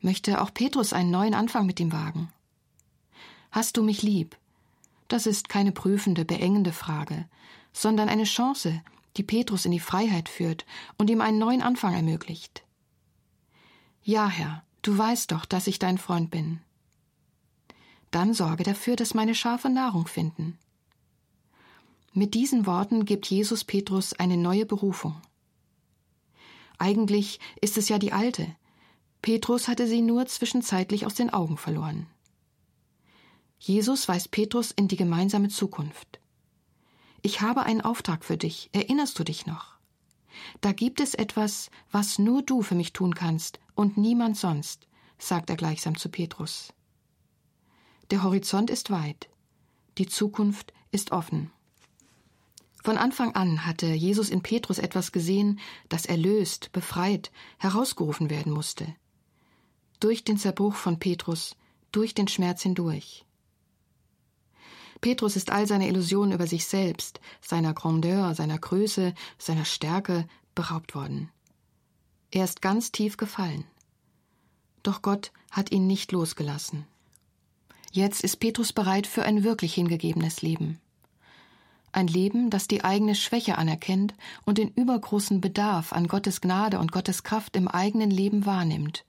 Möchte 0.00 0.40
auch 0.40 0.52
Petrus 0.52 0.92
einen 0.92 1.10
neuen 1.10 1.34
Anfang 1.34 1.66
mit 1.66 1.80
ihm 1.80 1.92
wagen? 1.92 2.32
Hast 3.50 3.76
du 3.76 3.82
mich 3.82 4.02
lieb? 4.02 4.36
Das 5.12 5.26
ist 5.26 5.50
keine 5.50 5.72
prüfende, 5.72 6.24
beengende 6.24 6.72
Frage, 6.72 7.28
sondern 7.74 8.08
eine 8.08 8.24
Chance, 8.24 8.82
die 9.18 9.22
Petrus 9.22 9.66
in 9.66 9.70
die 9.70 9.78
Freiheit 9.78 10.30
führt 10.30 10.64
und 10.96 11.10
ihm 11.10 11.20
einen 11.20 11.38
neuen 11.38 11.60
Anfang 11.60 11.92
ermöglicht. 11.92 12.64
Ja, 14.02 14.26
Herr, 14.26 14.64
du 14.80 14.96
weißt 14.96 15.30
doch, 15.30 15.44
dass 15.44 15.66
ich 15.66 15.78
dein 15.78 15.98
Freund 15.98 16.30
bin. 16.30 16.62
Dann 18.10 18.32
sorge 18.32 18.62
dafür, 18.62 18.96
dass 18.96 19.12
meine 19.12 19.34
Schafe 19.34 19.68
Nahrung 19.68 20.06
finden. 20.06 20.58
Mit 22.14 22.32
diesen 22.32 22.64
Worten 22.64 23.04
gibt 23.04 23.26
Jesus 23.26 23.64
Petrus 23.64 24.14
eine 24.14 24.38
neue 24.38 24.64
Berufung. 24.64 25.20
Eigentlich 26.78 27.38
ist 27.60 27.76
es 27.76 27.90
ja 27.90 27.98
die 27.98 28.14
alte. 28.14 28.46
Petrus 29.20 29.68
hatte 29.68 29.86
sie 29.86 30.00
nur 30.00 30.24
zwischenzeitlich 30.24 31.04
aus 31.04 31.12
den 31.12 31.28
Augen 31.28 31.58
verloren. 31.58 32.06
Jesus 33.64 34.08
weist 34.08 34.32
Petrus 34.32 34.72
in 34.72 34.88
die 34.88 34.96
gemeinsame 34.96 35.48
Zukunft. 35.48 36.18
Ich 37.22 37.42
habe 37.42 37.62
einen 37.62 37.80
Auftrag 37.80 38.24
für 38.24 38.36
dich, 38.36 38.68
erinnerst 38.72 39.16
du 39.16 39.22
dich 39.22 39.46
noch? 39.46 39.76
Da 40.60 40.72
gibt 40.72 40.98
es 40.98 41.14
etwas, 41.14 41.70
was 41.92 42.18
nur 42.18 42.42
du 42.42 42.62
für 42.62 42.74
mich 42.74 42.92
tun 42.92 43.14
kannst 43.14 43.60
und 43.76 43.96
niemand 43.96 44.36
sonst, 44.36 44.88
sagt 45.16 45.48
er 45.48 45.54
gleichsam 45.54 45.96
zu 45.96 46.08
Petrus. 46.08 46.72
Der 48.10 48.24
Horizont 48.24 48.68
ist 48.68 48.90
weit, 48.90 49.28
die 49.96 50.08
Zukunft 50.08 50.72
ist 50.90 51.12
offen. 51.12 51.52
Von 52.82 52.98
Anfang 52.98 53.36
an 53.36 53.64
hatte 53.64 53.86
Jesus 53.86 54.28
in 54.28 54.42
Petrus 54.42 54.80
etwas 54.80 55.12
gesehen, 55.12 55.60
das 55.88 56.04
erlöst, 56.04 56.72
befreit, 56.72 57.30
herausgerufen 57.58 58.28
werden 58.28 58.52
musste. 58.52 58.96
Durch 60.00 60.24
den 60.24 60.36
Zerbruch 60.36 60.74
von 60.74 60.98
Petrus, 60.98 61.54
durch 61.92 62.12
den 62.12 62.26
Schmerz 62.26 62.62
hindurch. 62.62 63.24
Petrus 65.02 65.34
ist 65.36 65.50
all 65.50 65.66
seiner 65.66 65.88
Illusionen 65.88 66.32
über 66.32 66.46
sich 66.46 66.64
selbst, 66.64 67.20
seiner 67.42 67.74
Grandeur, 67.74 68.34
seiner 68.34 68.56
Größe, 68.56 69.14
seiner 69.36 69.66
Stärke 69.66 70.26
beraubt 70.54 70.94
worden. 70.94 71.28
Er 72.30 72.44
ist 72.44 72.62
ganz 72.62 72.92
tief 72.92 73.18
gefallen. 73.18 73.64
Doch 74.82 75.02
Gott 75.02 75.32
hat 75.50 75.72
ihn 75.72 75.86
nicht 75.86 76.12
losgelassen. 76.12 76.86
Jetzt 77.90 78.22
ist 78.22 78.36
Petrus 78.36 78.72
bereit 78.72 79.06
für 79.06 79.24
ein 79.24 79.44
wirklich 79.44 79.74
hingegebenes 79.74 80.40
Leben. 80.40 80.80
Ein 81.90 82.06
Leben, 82.06 82.48
das 82.48 82.68
die 82.68 82.84
eigene 82.84 83.14
Schwäche 83.14 83.58
anerkennt 83.58 84.14
und 84.46 84.56
den 84.56 84.68
übergroßen 84.68 85.40
Bedarf 85.40 85.92
an 85.92 86.06
Gottes 86.06 86.40
Gnade 86.40 86.78
und 86.78 86.92
Gottes 86.92 87.22
Kraft 87.24 87.56
im 87.56 87.68
eigenen 87.68 88.10
Leben 88.10 88.46
wahrnimmt, 88.46 89.04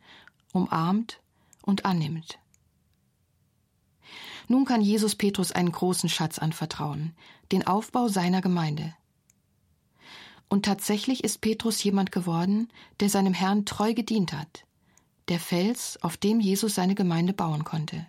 umarmt 0.51 1.21
und 1.61 1.85
annimmt. 1.85 2.39
Nun 4.47 4.65
kann 4.65 4.81
Jesus 4.81 5.15
Petrus 5.15 5.51
einen 5.51 5.71
großen 5.71 6.09
Schatz 6.09 6.39
anvertrauen, 6.39 7.13
den 7.51 7.65
Aufbau 7.65 8.07
seiner 8.07 8.41
Gemeinde. 8.41 8.93
Und 10.49 10.65
tatsächlich 10.65 11.23
ist 11.23 11.41
Petrus 11.41 11.83
jemand 11.83 12.11
geworden, 12.11 12.67
der 12.99 13.09
seinem 13.09 13.33
Herrn 13.33 13.65
treu 13.65 13.93
gedient 13.93 14.33
hat, 14.33 14.65
der 15.27 15.39
Fels, 15.39 15.97
auf 16.01 16.17
dem 16.17 16.39
Jesus 16.39 16.75
seine 16.75 16.95
Gemeinde 16.95 17.33
bauen 17.33 17.63
konnte. 17.63 18.05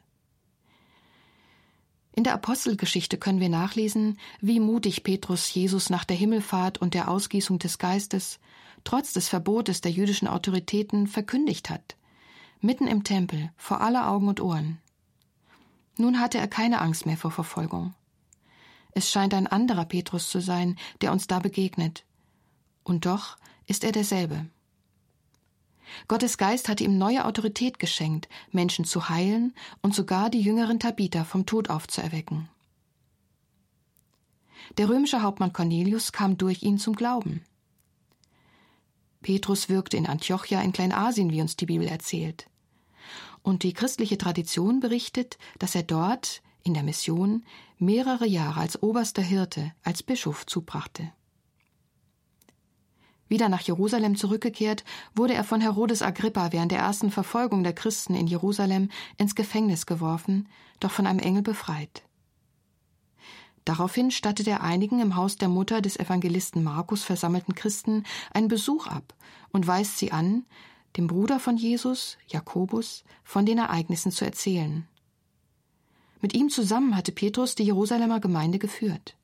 In 2.16 2.22
der 2.22 2.34
Apostelgeschichte 2.34 3.18
können 3.18 3.40
wir 3.40 3.48
nachlesen, 3.48 4.18
wie 4.40 4.60
mutig 4.60 5.02
Petrus 5.02 5.52
Jesus 5.52 5.90
nach 5.90 6.04
der 6.04 6.16
Himmelfahrt 6.16 6.78
und 6.78 6.94
der 6.94 7.08
Ausgießung 7.08 7.58
des 7.58 7.78
Geistes, 7.78 8.38
trotz 8.84 9.12
des 9.12 9.28
Verbotes 9.28 9.80
der 9.80 9.90
jüdischen 9.90 10.28
Autoritäten, 10.28 11.08
verkündigt 11.08 11.70
hat, 11.70 11.96
mitten 12.60 12.86
im 12.86 13.02
Tempel, 13.02 13.50
vor 13.56 13.80
aller 13.80 14.08
Augen 14.08 14.28
und 14.28 14.40
Ohren. 14.40 14.78
Nun 15.96 16.20
hatte 16.20 16.38
er 16.38 16.48
keine 16.48 16.80
Angst 16.80 17.06
mehr 17.06 17.16
vor 17.16 17.30
Verfolgung. 17.30 17.94
Es 18.92 19.10
scheint 19.10 19.34
ein 19.34 19.46
anderer 19.46 19.84
Petrus 19.84 20.28
zu 20.28 20.40
sein, 20.40 20.76
der 21.00 21.12
uns 21.12 21.26
da 21.26 21.38
begegnet. 21.40 22.04
Und 22.84 23.06
doch 23.06 23.36
ist 23.66 23.84
er 23.84 23.92
derselbe. 23.92 24.46
Gottes 26.08 26.38
Geist 26.38 26.68
hatte 26.68 26.84
ihm 26.84 26.98
neue 26.98 27.24
Autorität 27.24 27.78
geschenkt, 27.78 28.28
Menschen 28.50 28.84
zu 28.84 29.08
heilen 29.08 29.54
und 29.82 29.94
sogar 29.94 30.30
die 30.30 30.40
jüngeren 30.40 30.80
Tabitha 30.80 31.24
vom 31.24 31.46
Tod 31.46 31.70
aufzuerwecken. 31.70 32.48
Der 34.78 34.88
römische 34.88 35.22
Hauptmann 35.22 35.52
Cornelius 35.52 36.12
kam 36.12 36.38
durch 36.38 36.62
ihn 36.62 36.78
zum 36.78 36.96
Glauben. 36.96 37.44
Petrus 39.22 39.68
wirkte 39.68 39.96
in 39.96 40.06
Antiochia 40.06 40.60
in 40.62 40.72
Kleinasien, 40.72 41.30
wie 41.30 41.40
uns 41.40 41.56
die 41.56 41.66
Bibel 41.66 41.86
erzählt. 41.86 42.46
Und 43.44 43.62
die 43.62 43.74
christliche 43.74 44.16
Tradition 44.16 44.80
berichtet, 44.80 45.36
dass 45.58 45.74
er 45.74 45.82
dort, 45.82 46.42
in 46.62 46.72
der 46.72 46.82
Mission, 46.82 47.44
mehrere 47.78 48.26
Jahre 48.26 48.58
als 48.58 48.82
oberster 48.82 49.20
Hirte, 49.20 49.70
als 49.82 50.02
Bischof 50.02 50.46
zubrachte. 50.46 51.12
Wieder 53.28 53.50
nach 53.50 53.60
Jerusalem 53.60 54.16
zurückgekehrt, 54.16 54.82
wurde 55.14 55.34
er 55.34 55.44
von 55.44 55.60
Herodes 55.60 56.00
Agrippa 56.00 56.52
während 56.52 56.72
der 56.72 56.78
ersten 56.78 57.10
Verfolgung 57.10 57.64
der 57.64 57.74
Christen 57.74 58.14
in 58.14 58.26
Jerusalem 58.26 58.88
ins 59.18 59.34
Gefängnis 59.34 59.84
geworfen, 59.84 60.48
doch 60.80 60.90
von 60.90 61.06
einem 61.06 61.18
Engel 61.18 61.42
befreit. 61.42 62.02
Daraufhin 63.66 64.10
stattet 64.10 64.48
er 64.48 64.62
einigen 64.62 65.00
im 65.00 65.16
Haus 65.16 65.36
der 65.36 65.48
Mutter 65.50 65.82
des 65.82 65.98
Evangelisten 65.98 66.64
Markus 66.64 67.04
versammelten 67.04 67.54
Christen 67.54 68.04
einen 68.32 68.48
Besuch 68.48 68.86
ab 68.86 69.14
und 69.52 69.66
weist 69.66 69.98
sie 69.98 70.12
an, 70.12 70.46
dem 70.96 71.06
Bruder 71.06 71.40
von 71.40 71.56
Jesus, 71.56 72.16
Jakobus, 72.28 73.04
von 73.22 73.46
den 73.46 73.58
Ereignissen 73.58 74.12
zu 74.12 74.24
erzählen. 74.24 74.86
Mit 76.20 76.34
ihm 76.34 76.48
zusammen 76.48 76.96
hatte 76.96 77.12
Petrus 77.12 77.54
die 77.54 77.64
Jerusalemer 77.64 78.20
Gemeinde 78.20 78.58
geführt. 78.58 79.16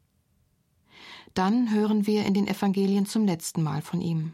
Dann 1.34 1.70
hören 1.70 2.06
wir 2.06 2.26
in 2.26 2.34
den 2.34 2.48
Evangelien 2.48 3.06
zum 3.06 3.24
letzten 3.24 3.62
Mal 3.62 3.82
von 3.82 4.00
ihm. 4.00 4.32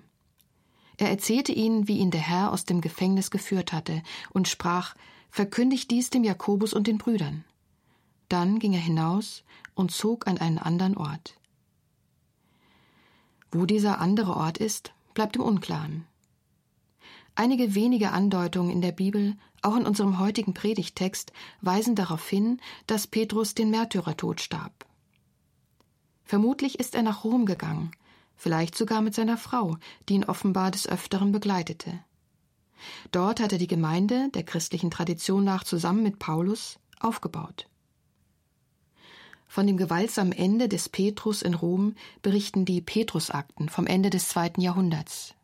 Er 0.97 1.11
erzählte 1.11 1.52
ihnen, 1.52 1.88
wie 1.88 1.99
ihn 1.99 2.11
der 2.11 2.21
Herr 2.21 2.52
aus 2.52 2.64
dem 2.64 2.81
Gefängnis 2.81 3.31
geführt 3.31 3.73
hatte, 3.73 4.02
und 4.31 4.49
sprach 4.49 4.95
Verkündigt 5.31 5.90
dies 5.90 6.09
dem 6.09 6.25
Jakobus 6.25 6.73
und 6.73 6.87
den 6.87 6.97
Brüdern. 6.97 7.45
Dann 8.31 8.59
ging 8.59 8.73
er 8.73 8.81
hinaus 8.81 9.45
und 9.75 9.93
zog 9.93 10.26
an 10.26 10.38
einen 10.38 10.59
anderen 10.59 10.97
Ort. 10.97 11.38
Wo 13.52 13.66
dieser 13.66 14.00
andere 14.00 14.35
Ort 14.35 14.57
ist, 14.59 14.95
bleibt 15.12 15.37
im 15.37 15.43
Unklaren. 15.43 16.07
Einige 17.37 17.75
wenige 17.75 18.12
Andeutungen 18.12 18.71
in 18.71 18.81
der 18.81 18.93
Bibel, 18.93 19.37
auch 19.61 19.76
in 19.76 19.87
unserem 19.87 20.19
heutigen 20.19 20.55
Predigtext, 20.55 21.33
weisen 21.61 21.95
darauf 21.95 22.26
hin, 22.26 22.61
dass 22.87 23.07
Petrus 23.07 23.55
den 23.55 23.71
Märtyrertod 23.71 24.40
starb. 24.40 24.87
Vermutlich 26.25 26.81
ist 26.81 26.95
er 26.95 27.02
nach 27.02 27.25
Rom 27.25 27.45
gegangen, 27.45 27.90
vielleicht 28.37 28.75
sogar 28.75 29.02
mit 29.02 29.14
seiner 29.14 29.37
Frau, 29.37 29.76
die 30.09 30.14
ihn 30.14 30.25
offenbar 30.25 30.71
des 30.71 30.88
Öfteren 30.88 31.31
begleitete. 31.31 32.00
Dort 33.12 33.40
hat 33.40 33.52
er 33.52 33.59
die 33.59 33.66
Gemeinde, 33.66 34.31
der 34.35 34.43
christlichen 34.43 34.90
Tradition 34.90 35.45
nach 35.45 35.62
zusammen 35.62 36.02
mit 36.02 36.19
Paulus, 36.19 36.78
aufgebaut. 37.00 37.69
Von 39.47 39.66
dem 39.66 39.76
gewaltsamen 39.76 40.33
Ende 40.33 40.69
des 40.69 40.88
Petrus 40.88 41.43
in 41.43 41.55
Rom 41.55 41.95
berichten 42.23 42.64
die 42.64 42.81
Petrusakten 42.81 43.69
vom 43.69 43.87
Ende 43.87 44.11
des 44.11 44.28
zweiten 44.28 44.61
Jahrhunderts. 44.61 45.36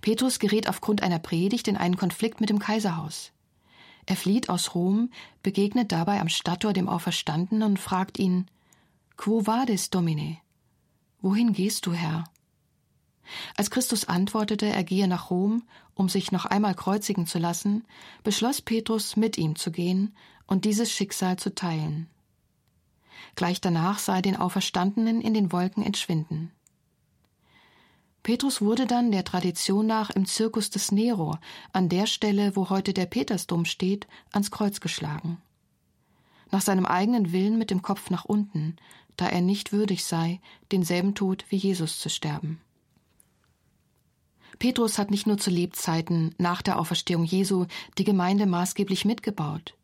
Petrus 0.00 0.38
gerät 0.38 0.68
aufgrund 0.68 1.02
einer 1.02 1.18
Predigt 1.18 1.68
in 1.68 1.76
einen 1.76 1.96
Konflikt 1.96 2.40
mit 2.40 2.50
dem 2.50 2.58
Kaiserhaus. 2.58 3.32
Er 4.06 4.16
flieht 4.16 4.48
aus 4.48 4.74
Rom, 4.74 5.10
begegnet 5.42 5.92
dabei 5.92 6.20
am 6.20 6.28
Stadttor 6.28 6.72
dem 6.72 6.88
Auferstandenen 6.88 7.62
und 7.62 7.78
fragt 7.78 8.18
ihn 8.18 8.46
Quo 9.16 9.46
vadis, 9.46 9.90
Domine? 9.90 10.38
Wohin 11.20 11.52
gehst 11.52 11.86
du, 11.86 11.92
Herr? 11.92 12.24
Als 13.56 13.70
Christus 13.70 14.06
antwortete, 14.06 14.66
er 14.66 14.82
gehe 14.82 15.06
nach 15.06 15.30
Rom, 15.30 15.62
um 15.94 16.08
sich 16.08 16.32
noch 16.32 16.46
einmal 16.46 16.74
kreuzigen 16.74 17.26
zu 17.26 17.38
lassen, 17.38 17.84
beschloss 18.24 18.60
Petrus, 18.62 19.16
mit 19.16 19.38
ihm 19.38 19.56
zu 19.56 19.70
gehen 19.70 20.16
und 20.46 20.64
dieses 20.64 20.90
Schicksal 20.90 21.38
zu 21.38 21.54
teilen. 21.54 22.08
Gleich 23.36 23.60
danach 23.60 23.98
sah 23.98 24.16
er 24.16 24.22
den 24.22 24.36
Auferstandenen 24.36 25.20
in 25.20 25.34
den 25.34 25.52
Wolken 25.52 25.84
entschwinden. 25.84 26.50
Petrus 28.22 28.60
wurde 28.60 28.86
dann 28.86 29.12
der 29.12 29.24
Tradition 29.24 29.86
nach 29.86 30.10
im 30.10 30.26
Zirkus 30.26 30.68
des 30.70 30.92
Nero, 30.92 31.38
an 31.72 31.88
der 31.88 32.06
Stelle, 32.06 32.54
wo 32.54 32.68
heute 32.68 32.92
der 32.92 33.06
Petersdom 33.06 33.64
steht, 33.64 34.06
ans 34.32 34.50
Kreuz 34.50 34.80
geschlagen. 34.80 35.38
Nach 36.50 36.60
seinem 36.60 36.84
eigenen 36.84 37.32
Willen 37.32 37.58
mit 37.58 37.70
dem 37.70 37.80
Kopf 37.80 38.10
nach 38.10 38.24
unten, 38.24 38.76
da 39.16 39.28
er 39.28 39.40
nicht 39.40 39.72
würdig 39.72 40.04
sei, 40.04 40.40
denselben 40.72 41.14
Tod 41.14 41.44
wie 41.48 41.56
Jesus 41.56 41.98
zu 41.98 42.10
sterben. 42.10 42.60
Petrus 44.58 44.98
hat 44.98 45.10
nicht 45.10 45.26
nur 45.26 45.38
zu 45.38 45.48
Lebzeiten 45.50 46.34
nach 46.36 46.60
der 46.60 46.78
Auferstehung 46.78 47.24
Jesu 47.24 47.66
die 47.96 48.04
Gemeinde 48.04 48.44
maßgeblich 48.44 49.06
mitgebaut 49.06 49.74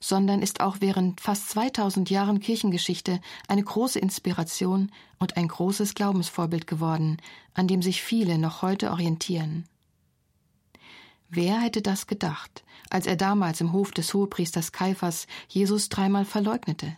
sondern 0.00 0.40
ist 0.40 0.60
auch 0.60 0.78
während 0.80 1.20
fast 1.20 1.50
2000 1.50 2.08
Jahren 2.08 2.40
Kirchengeschichte 2.40 3.20
eine 3.46 3.62
große 3.62 3.98
Inspiration 3.98 4.90
und 5.18 5.36
ein 5.36 5.46
großes 5.46 5.94
Glaubensvorbild 5.94 6.66
geworden, 6.66 7.18
an 7.52 7.68
dem 7.68 7.82
sich 7.82 8.02
viele 8.02 8.38
noch 8.38 8.62
heute 8.62 8.90
orientieren. 8.90 9.66
Wer 11.28 11.60
hätte 11.60 11.82
das 11.82 12.06
gedacht, 12.06 12.64
als 12.88 13.06
er 13.06 13.16
damals 13.16 13.60
im 13.60 13.72
Hof 13.72 13.92
des 13.92 14.12
Hohepriesters 14.14 14.72
Kaiphas 14.72 15.26
Jesus 15.48 15.88
dreimal 15.90 16.24
verleugnete? 16.24 16.96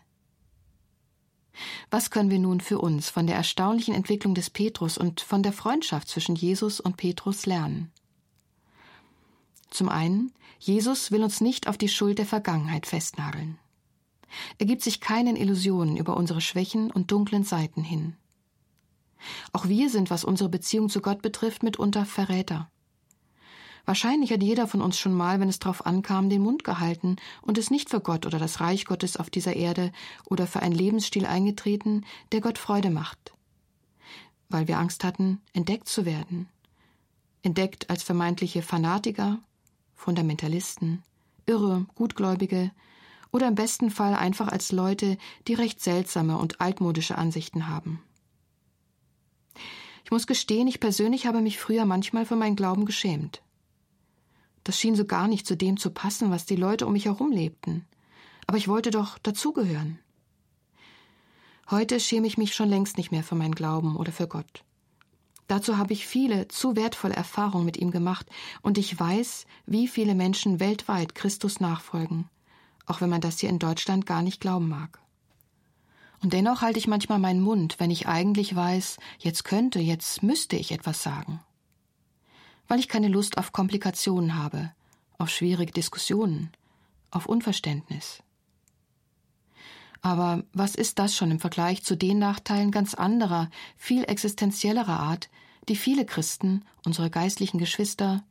Was 1.90 2.10
können 2.10 2.30
wir 2.30 2.38
nun 2.38 2.60
für 2.60 2.78
uns 2.78 3.10
von 3.10 3.26
der 3.26 3.36
erstaunlichen 3.36 3.94
Entwicklung 3.94 4.34
des 4.34 4.48
Petrus 4.48 4.96
und 4.96 5.20
von 5.20 5.42
der 5.42 5.52
Freundschaft 5.52 6.08
zwischen 6.08 6.34
Jesus 6.34 6.80
und 6.80 6.96
Petrus 6.96 7.44
lernen? 7.44 7.92
Zum 9.68 9.90
einen, 9.90 10.32
Jesus 10.64 11.10
will 11.10 11.24
uns 11.24 11.40
nicht 11.40 11.66
auf 11.66 11.76
die 11.76 11.88
Schuld 11.88 12.18
der 12.18 12.26
Vergangenheit 12.26 12.86
festnageln. 12.86 13.58
Er 14.58 14.66
gibt 14.66 14.82
sich 14.82 15.00
keinen 15.00 15.34
Illusionen 15.34 15.96
über 15.96 16.16
unsere 16.16 16.40
Schwächen 16.40 16.88
und 16.92 17.10
dunklen 17.10 17.42
Seiten 17.42 17.82
hin. 17.82 18.16
Auch 19.52 19.66
wir 19.66 19.90
sind, 19.90 20.08
was 20.08 20.22
unsere 20.22 20.48
Beziehung 20.48 20.88
zu 20.88 21.00
Gott 21.00 21.20
betrifft, 21.20 21.64
mitunter 21.64 22.06
Verräter. 22.06 22.70
Wahrscheinlich 23.86 24.32
hat 24.32 24.40
jeder 24.40 24.68
von 24.68 24.82
uns 24.82 25.00
schon 25.00 25.12
mal, 25.12 25.40
wenn 25.40 25.48
es 25.48 25.58
darauf 25.58 25.84
ankam, 25.84 26.30
den 26.30 26.42
Mund 26.42 26.62
gehalten 26.62 27.16
und 27.40 27.58
es 27.58 27.72
nicht 27.72 27.90
für 27.90 28.00
Gott 28.00 28.24
oder 28.24 28.38
das 28.38 28.60
Reich 28.60 28.84
Gottes 28.84 29.16
auf 29.16 29.30
dieser 29.30 29.56
Erde 29.56 29.90
oder 30.26 30.46
für 30.46 30.60
einen 30.60 30.76
Lebensstil 30.76 31.26
eingetreten, 31.26 32.06
der 32.30 32.40
Gott 32.40 32.58
Freude 32.58 32.90
macht. 32.90 33.34
Weil 34.48 34.68
wir 34.68 34.78
Angst 34.78 35.02
hatten, 35.02 35.40
entdeckt 35.54 35.88
zu 35.88 36.06
werden. 36.06 36.48
Entdeckt 37.42 37.90
als 37.90 38.04
vermeintliche 38.04 38.62
Fanatiker, 38.62 39.40
Fundamentalisten, 40.02 41.04
Irre, 41.46 41.86
Gutgläubige 41.94 42.72
oder 43.30 43.46
im 43.46 43.54
besten 43.54 43.88
Fall 43.88 44.14
einfach 44.14 44.48
als 44.48 44.72
Leute, 44.72 45.16
die 45.46 45.54
recht 45.54 45.80
seltsame 45.80 46.38
und 46.38 46.60
altmodische 46.60 47.16
Ansichten 47.16 47.68
haben. 47.68 48.02
Ich 50.04 50.10
muss 50.10 50.26
gestehen, 50.26 50.66
ich 50.66 50.80
persönlich 50.80 51.26
habe 51.26 51.40
mich 51.40 51.58
früher 51.58 51.84
manchmal 51.84 52.26
für 52.26 52.34
meinen 52.34 52.56
Glauben 52.56 52.84
geschämt. 52.84 53.42
Das 54.64 54.78
schien 54.78 54.96
so 54.96 55.04
gar 55.04 55.28
nicht 55.28 55.46
zu 55.46 55.56
dem 55.56 55.76
zu 55.76 55.90
passen, 55.90 56.32
was 56.32 56.46
die 56.46 56.56
Leute 56.56 56.86
um 56.86 56.94
mich 56.94 57.04
herum 57.04 57.30
lebten. 57.30 57.86
Aber 58.48 58.58
ich 58.58 58.66
wollte 58.66 58.90
doch 58.90 59.18
dazugehören. 59.18 60.00
Heute 61.70 62.00
schäme 62.00 62.26
ich 62.26 62.38
mich 62.38 62.54
schon 62.56 62.68
längst 62.68 62.96
nicht 62.96 63.12
mehr 63.12 63.22
für 63.22 63.36
meinen 63.36 63.54
Glauben 63.54 63.94
oder 63.96 64.10
für 64.10 64.26
Gott. 64.26 64.64
Dazu 65.48 65.76
habe 65.76 65.92
ich 65.92 66.06
viele, 66.06 66.48
zu 66.48 66.76
wertvolle 66.76 67.14
Erfahrungen 67.14 67.64
mit 67.64 67.76
ihm 67.76 67.90
gemacht, 67.90 68.26
und 68.62 68.78
ich 68.78 68.98
weiß, 68.98 69.46
wie 69.66 69.88
viele 69.88 70.14
Menschen 70.14 70.60
weltweit 70.60 71.14
Christus 71.14 71.60
nachfolgen, 71.60 72.28
auch 72.86 73.00
wenn 73.00 73.10
man 73.10 73.20
das 73.20 73.38
hier 73.38 73.50
in 73.50 73.58
Deutschland 73.58 74.06
gar 74.06 74.22
nicht 74.22 74.40
glauben 74.40 74.68
mag. 74.68 75.00
Und 76.22 76.32
dennoch 76.32 76.62
halte 76.62 76.78
ich 76.78 76.86
manchmal 76.86 77.18
meinen 77.18 77.40
Mund, 77.40 77.76
wenn 77.78 77.90
ich 77.90 78.06
eigentlich 78.06 78.54
weiß, 78.54 78.98
jetzt 79.18 79.44
könnte, 79.44 79.80
jetzt 79.80 80.22
müsste 80.22 80.56
ich 80.56 80.70
etwas 80.70 81.02
sagen. 81.02 81.40
Weil 82.68 82.78
ich 82.78 82.88
keine 82.88 83.08
Lust 83.08 83.38
auf 83.38 83.52
Komplikationen 83.52 84.36
habe, 84.36 84.70
auf 85.18 85.30
schwierige 85.30 85.72
Diskussionen, 85.72 86.50
auf 87.10 87.26
Unverständnis. 87.26 88.22
Aber 90.02 90.42
was 90.52 90.74
ist 90.74 90.98
das 90.98 91.14
schon 91.14 91.30
im 91.30 91.38
Vergleich 91.40 91.84
zu 91.84 91.96
den 91.96 92.18
Nachteilen 92.18 92.72
ganz 92.72 92.94
anderer, 92.94 93.48
viel 93.76 94.04
existenziellerer 94.04 94.98
Art, 94.98 95.30
die 95.68 95.76
viele 95.76 96.04
Christen, 96.04 96.64
unsere 96.84 97.08
geistlichen 97.08 97.58
Geschwister, 97.58 98.24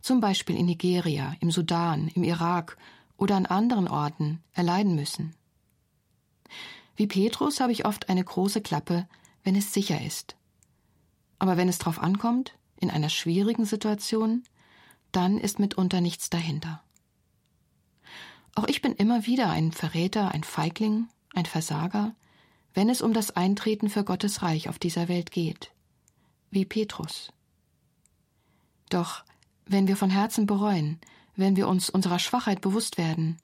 zum 0.00 0.20
Beispiel 0.20 0.56
in 0.56 0.66
Nigeria, 0.66 1.36
im 1.40 1.50
Sudan, 1.50 2.08
im 2.14 2.24
Irak 2.24 2.78
oder 3.18 3.36
an 3.36 3.46
anderen 3.46 3.88
Orten, 3.88 4.42
erleiden 4.54 4.94
müssen. 4.94 5.34
Wie 6.96 7.06
Petrus 7.06 7.60
habe 7.60 7.72
ich 7.72 7.84
oft 7.84 8.08
eine 8.08 8.24
große 8.24 8.62
Klappe, 8.62 9.06
wenn 9.44 9.54
es 9.54 9.72
sicher 9.72 10.00
ist. 10.00 10.34
Aber 11.38 11.56
wenn 11.56 11.68
es 11.68 11.78
drauf 11.78 12.00
ankommt, 12.02 12.54
in 12.80 12.90
einer 12.90 13.10
schwierigen 13.10 13.66
Situation, 13.66 14.44
dann 15.12 15.38
ist 15.38 15.58
mitunter 15.58 16.00
nichts 16.00 16.30
dahinter. 16.30 16.82
Auch 18.54 18.66
ich 18.66 18.82
bin 18.82 18.94
immer 18.94 19.26
wieder 19.26 19.50
ein 19.50 19.72
Verräter, 19.72 20.32
ein 20.32 20.42
Feigling, 20.42 21.06
ein 21.34 21.46
Versager, 21.46 22.14
wenn 22.74 22.88
es 22.88 23.02
um 23.02 23.12
das 23.12 23.30
Eintreten 23.30 23.90
für 23.90 24.04
Gottes 24.04 24.42
Reich 24.42 24.68
auf 24.68 24.78
dieser 24.78 25.08
Welt 25.08 25.30
geht 25.30 25.72
wie 26.50 26.64
Petrus. 26.64 27.32
Doch 28.88 29.24
wenn 29.66 29.86
wir 29.86 29.96
von 29.96 30.10
Herzen 30.10 30.46
bereuen, 30.46 30.98
wenn 31.36 31.56
wir 31.56 31.68
uns 31.68 31.90
unserer 31.90 32.18
Schwachheit 32.18 32.60
bewusst 32.60 32.98
werden, 32.98 33.38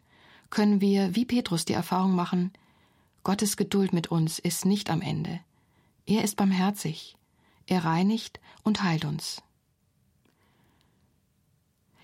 können 0.50 0.80
wir 0.80 1.14
wie 1.14 1.24
Petrus 1.24 1.64
die 1.64 1.74
Erfahrung 1.74 2.14
machen, 2.14 2.52
Gottes 3.22 3.56
Geduld 3.56 3.92
mit 3.92 4.08
uns 4.08 4.38
ist 4.38 4.64
nicht 4.64 4.90
am 4.90 5.00
Ende. 5.00 5.40
Er 6.06 6.24
ist 6.24 6.36
barmherzig, 6.36 7.16
er 7.66 7.84
reinigt 7.84 8.40
und 8.62 8.82
heilt 8.82 9.04
uns. 9.04 9.42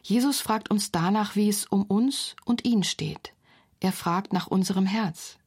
Jesus 0.03 0.40
fragt 0.40 0.71
uns 0.71 0.90
danach, 0.90 1.37
wie 1.37 1.49
es 1.49 1.66
um 1.66 1.85
uns 1.85 2.35
und 2.45 2.64
ihn 2.64 2.83
steht. 2.85 3.35
Er 3.81 3.93
fragt 3.93 4.33
nach 4.33 4.47
unserem 4.47 4.87
Herz. 4.87 5.38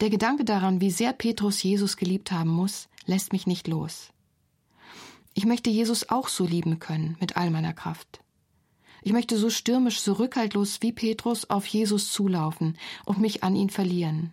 Der 0.00 0.10
Gedanke 0.10 0.44
daran, 0.44 0.80
wie 0.80 0.90
sehr 0.90 1.12
Petrus 1.12 1.62
Jesus 1.62 1.96
geliebt 1.96 2.32
haben 2.32 2.50
muss, 2.50 2.88
lässt 3.06 3.32
mich 3.32 3.46
nicht 3.46 3.68
los. 3.68 4.10
Ich 5.34 5.46
möchte 5.46 5.70
Jesus 5.70 6.08
auch 6.08 6.28
so 6.28 6.44
lieben 6.44 6.78
können, 6.78 7.16
mit 7.20 7.36
all 7.36 7.50
meiner 7.50 7.72
Kraft. 7.72 8.20
Ich 9.02 9.12
möchte 9.12 9.38
so 9.38 9.50
stürmisch, 9.50 10.00
so 10.00 10.14
rückhaltlos 10.14 10.82
wie 10.82 10.92
Petrus 10.92 11.48
auf 11.48 11.66
Jesus 11.66 12.12
zulaufen 12.12 12.76
und 13.04 13.20
mich 13.20 13.44
an 13.44 13.54
ihn 13.54 13.70
verlieren. 13.70 14.32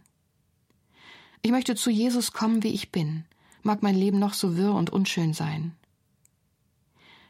Ich 1.42 1.52
möchte 1.52 1.76
zu 1.76 1.92
Jesus 1.92 2.32
kommen, 2.32 2.64
wie 2.64 2.74
ich 2.74 2.92
bin, 2.92 3.26
mag 3.62 3.84
mein 3.84 3.96
Leben 3.96 4.18
noch 4.18 4.34
so 4.34 4.58
wirr 4.58 4.74
und 4.74 4.90
unschön 4.90 5.34
sein. 5.34 5.76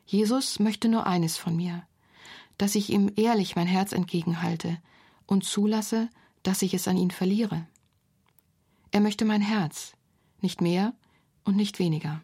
Jesus 0.06 0.60
möchte 0.60 0.88
nur 0.88 1.06
eines 1.06 1.36
von 1.38 1.56
mir, 1.56 1.84
dass 2.58 2.76
ich 2.76 2.90
ihm 2.90 3.12
ehrlich 3.18 3.56
mein 3.56 3.68
Herz 3.68 3.92
entgegenhalte 3.92 4.78
und 5.26 5.44
zulasse, 5.44 6.10
dass 6.44 6.62
ich 6.62 6.74
es 6.74 6.88
an 6.88 6.96
ihn 6.96 7.12
verliere. 7.12 7.68
Er 8.96 9.02
möchte 9.02 9.26
mein 9.26 9.42
Herz, 9.42 9.92
nicht 10.40 10.62
mehr 10.62 10.94
und 11.44 11.58
nicht 11.58 11.80
weniger. 11.80 12.22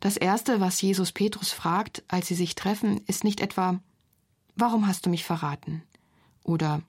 Das 0.00 0.16
Erste, 0.16 0.58
was 0.58 0.82
Jesus 0.82 1.12
Petrus 1.12 1.52
fragt, 1.52 2.02
als 2.08 2.26
sie 2.26 2.34
sich 2.34 2.56
treffen, 2.56 3.04
ist 3.06 3.22
nicht 3.22 3.40
etwa 3.40 3.78
Warum 4.56 4.88
hast 4.88 5.06
du 5.06 5.10
mich 5.10 5.22
verraten? 5.22 5.84
oder 6.42 6.82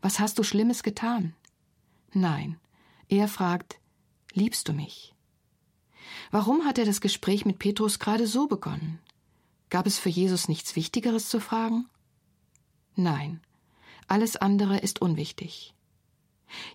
Was 0.00 0.18
hast 0.18 0.38
du 0.38 0.42
Schlimmes 0.44 0.82
getan? 0.82 1.34
Nein, 2.14 2.58
er 3.10 3.28
fragt 3.28 3.78
Liebst 4.32 4.68
du 4.68 4.72
mich? 4.72 5.14
Warum 6.30 6.64
hat 6.64 6.78
er 6.78 6.86
das 6.86 7.02
Gespräch 7.02 7.44
mit 7.44 7.58
Petrus 7.58 7.98
gerade 7.98 8.26
so 8.26 8.46
begonnen? 8.46 8.98
Gab 9.68 9.86
es 9.86 9.98
für 9.98 10.08
Jesus 10.08 10.48
nichts 10.48 10.74
Wichtigeres 10.74 11.28
zu 11.28 11.38
fragen? 11.38 11.86
Nein, 12.96 13.42
alles 14.08 14.36
andere 14.36 14.78
ist 14.78 15.02
unwichtig. 15.02 15.74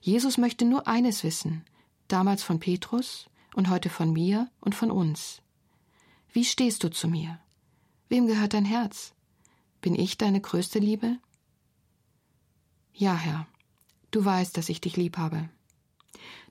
Jesus 0.02 0.38
möchte 0.38 0.65
nur 0.65 0.88
eines 0.88 1.24
wissen, 1.24 1.65
damals 2.08 2.44
von 2.44 2.60
Petrus 2.60 3.30
und 3.56 3.70
heute 3.70 3.89
von 3.89 4.12
mir 4.12 4.50
und 4.60 4.76
von 4.76 4.92
uns. 4.92 5.42
Wie 6.32 6.46
stehst 6.46 6.84
du 6.84 6.89
zu 6.89 7.08
mir? 7.08 7.39
Wem 8.08 8.28
gehört 8.28 8.54
dein 8.54 8.65
Herz? 8.65 9.13
Bin 9.82 9.96
ich 9.96 10.18
deine 10.18 10.42
größte 10.42 10.80
Liebe? 10.80 11.18
Ja, 12.94 13.15
Herr, 13.15 13.48
du 14.12 14.24
weißt, 14.26 14.58
dass 14.58 14.70
ich 14.70 14.82
dich 14.82 14.98
lieb 14.98 15.18
habe. 15.18 15.50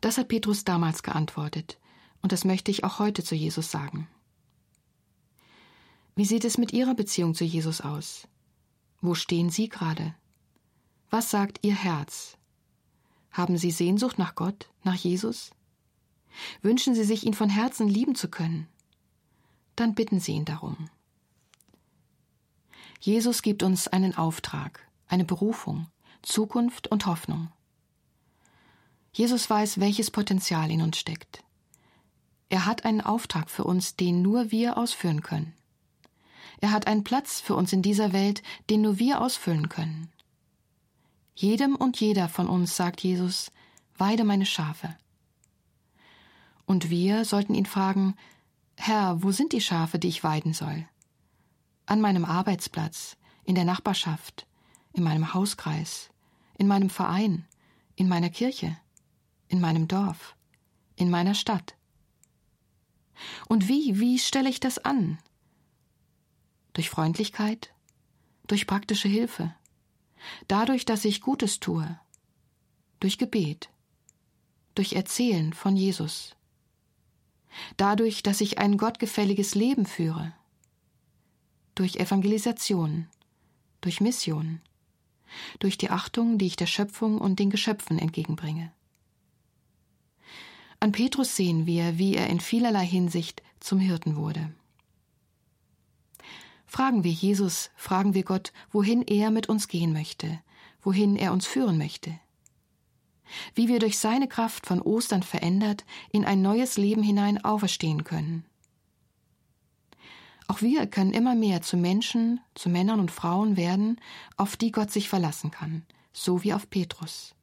Das 0.00 0.16
hat 0.16 0.28
Petrus 0.28 0.64
damals 0.64 1.02
geantwortet, 1.02 1.78
und 2.22 2.32
das 2.32 2.44
möchte 2.44 2.70
ich 2.70 2.84
auch 2.84 2.98
heute 2.98 3.22
zu 3.22 3.34
Jesus 3.34 3.70
sagen. 3.70 4.08
Wie 6.14 6.24
sieht 6.24 6.44
es 6.44 6.58
mit 6.58 6.72
Ihrer 6.72 6.94
Beziehung 6.94 7.34
zu 7.34 7.44
Jesus 7.44 7.80
aus? 7.80 8.26
Wo 9.00 9.14
stehen 9.14 9.50
Sie 9.50 9.68
gerade? 9.68 10.14
Was 11.10 11.30
sagt 11.30 11.60
Ihr 11.62 11.74
Herz? 11.74 12.37
Haben 13.30 13.56
Sie 13.56 13.70
Sehnsucht 13.70 14.18
nach 14.18 14.34
Gott, 14.34 14.68
nach 14.82 14.94
Jesus? 14.94 15.50
Wünschen 16.62 16.94
Sie 16.94 17.04
sich, 17.04 17.24
ihn 17.24 17.34
von 17.34 17.48
Herzen 17.48 17.88
lieben 17.88 18.14
zu 18.14 18.28
können? 18.28 18.68
Dann 19.76 19.94
bitten 19.94 20.20
Sie 20.20 20.32
ihn 20.32 20.44
darum. 20.44 20.90
Jesus 23.00 23.42
gibt 23.42 23.62
uns 23.62 23.86
einen 23.86 24.16
Auftrag, 24.16 24.88
eine 25.06 25.24
Berufung, 25.24 25.86
Zukunft 26.22 26.88
und 26.88 27.06
Hoffnung. 27.06 27.52
Jesus 29.12 29.48
weiß, 29.48 29.80
welches 29.80 30.10
Potenzial 30.10 30.70
in 30.70 30.82
uns 30.82 30.98
steckt. 30.98 31.44
Er 32.48 32.66
hat 32.66 32.84
einen 32.84 33.00
Auftrag 33.00 33.50
für 33.50 33.64
uns, 33.64 33.96
den 33.96 34.22
nur 34.22 34.50
wir 34.50 34.78
ausführen 34.78 35.22
können. 35.22 35.54
Er 36.60 36.72
hat 36.72 36.86
einen 36.86 37.04
Platz 37.04 37.40
für 37.40 37.54
uns 37.54 37.72
in 37.72 37.82
dieser 37.82 38.12
Welt, 38.12 38.42
den 38.68 38.82
nur 38.82 38.98
wir 38.98 39.20
ausfüllen 39.20 39.68
können. 39.68 40.10
Jedem 41.40 41.76
und 41.76 42.00
jeder 42.00 42.28
von 42.28 42.48
uns, 42.48 42.74
sagt 42.74 43.00
Jesus, 43.00 43.52
weide 43.96 44.24
meine 44.24 44.44
Schafe. 44.44 44.96
Und 46.66 46.90
wir 46.90 47.24
sollten 47.24 47.54
ihn 47.54 47.64
fragen, 47.64 48.16
Herr, 48.76 49.22
wo 49.22 49.30
sind 49.30 49.52
die 49.52 49.60
Schafe, 49.60 50.00
die 50.00 50.08
ich 50.08 50.24
weiden 50.24 50.52
soll? 50.52 50.88
An 51.86 52.00
meinem 52.00 52.24
Arbeitsplatz, 52.24 53.16
in 53.44 53.54
der 53.54 53.64
Nachbarschaft, 53.64 54.48
in 54.92 55.04
meinem 55.04 55.32
Hauskreis, 55.32 56.10
in 56.56 56.66
meinem 56.66 56.90
Verein, 56.90 57.46
in 57.94 58.08
meiner 58.08 58.30
Kirche, 58.30 58.76
in 59.46 59.60
meinem 59.60 59.86
Dorf, 59.86 60.34
in 60.96 61.08
meiner 61.08 61.34
Stadt. 61.34 61.76
Und 63.46 63.68
wie, 63.68 64.00
wie 64.00 64.18
stelle 64.18 64.50
ich 64.50 64.58
das 64.58 64.78
an? 64.78 65.18
Durch 66.72 66.90
Freundlichkeit? 66.90 67.72
Durch 68.48 68.66
praktische 68.66 69.06
Hilfe? 69.06 69.54
Dadurch, 70.46 70.84
dass 70.84 71.04
ich 71.04 71.20
Gutes 71.20 71.60
tue? 71.60 71.98
Durch 73.00 73.18
Gebet? 73.18 73.70
Durch 74.74 74.94
Erzählen 74.94 75.52
von 75.52 75.76
Jesus? 75.76 76.34
Dadurch, 77.76 78.22
dass 78.22 78.40
ich 78.40 78.58
ein 78.58 78.76
gottgefälliges 78.76 79.54
Leben 79.54 79.86
führe? 79.86 80.32
Durch 81.74 81.96
Evangelisation? 81.96 83.06
Durch 83.80 84.00
Mission? 84.00 84.60
Durch 85.58 85.78
die 85.78 85.90
Achtung, 85.90 86.38
die 86.38 86.46
ich 86.46 86.56
der 86.56 86.66
Schöpfung 86.66 87.18
und 87.18 87.38
den 87.38 87.50
Geschöpfen 87.50 87.98
entgegenbringe? 87.98 88.72
An 90.80 90.92
Petrus 90.92 91.34
sehen 91.36 91.66
wir, 91.66 91.98
wie 91.98 92.14
er 92.14 92.28
in 92.28 92.40
vielerlei 92.40 92.86
Hinsicht 92.86 93.42
zum 93.60 93.80
Hirten 93.80 94.16
wurde. 94.16 94.54
Fragen 96.68 97.02
wir 97.02 97.10
Jesus, 97.10 97.70
fragen 97.76 98.12
wir 98.12 98.22
Gott, 98.22 98.52
wohin 98.70 99.02
er 99.02 99.30
mit 99.30 99.48
uns 99.48 99.68
gehen 99.68 99.94
möchte, 99.94 100.38
wohin 100.82 101.16
er 101.16 101.32
uns 101.32 101.46
führen 101.46 101.78
möchte. 101.78 102.20
Wie 103.54 103.68
wir 103.68 103.78
durch 103.78 103.98
seine 103.98 104.28
Kraft 104.28 104.66
von 104.66 104.80
Ostern 104.80 105.22
verändert 105.22 105.84
in 106.12 106.26
ein 106.26 106.42
neues 106.42 106.76
Leben 106.76 107.02
hinein 107.02 107.42
auferstehen 107.42 108.04
können. 108.04 108.44
Auch 110.46 110.60
wir 110.60 110.86
können 110.86 111.14
immer 111.14 111.34
mehr 111.34 111.62
zu 111.62 111.76
Menschen, 111.78 112.40
zu 112.54 112.68
Männern 112.68 113.00
und 113.00 113.10
Frauen 113.10 113.56
werden, 113.56 113.98
auf 114.36 114.56
die 114.56 114.70
Gott 114.70 114.90
sich 114.90 115.08
verlassen 115.08 115.50
kann, 115.50 115.84
so 116.12 116.42
wie 116.42 116.52
auf 116.52 116.68
Petrus. 116.68 117.34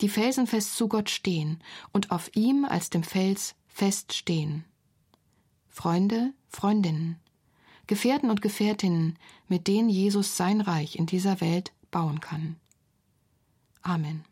Die 0.00 0.08
felsenfest 0.08 0.76
zu 0.76 0.86
Gott 0.88 1.10
stehen 1.10 1.60
und 1.92 2.12
auf 2.12 2.30
ihm 2.36 2.64
als 2.64 2.88
dem 2.88 3.02
Fels 3.02 3.56
fest 3.66 4.14
stehen. 4.14 4.64
Freunde, 5.68 6.32
Freundinnen, 6.48 7.20
Gefährten 7.88 8.30
und 8.30 8.42
Gefährtinnen, 8.42 9.18
mit 9.48 9.66
denen 9.66 9.88
Jesus 9.88 10.36
sein 10.36 10.60
Reich 10.60 10.96
in 10.96 11.06
dieser 11.06 11.40
Welt 11.40 11.72
bauen 11.90 12.20
kann. 12.20 12.56
Amen. 13.82 14.24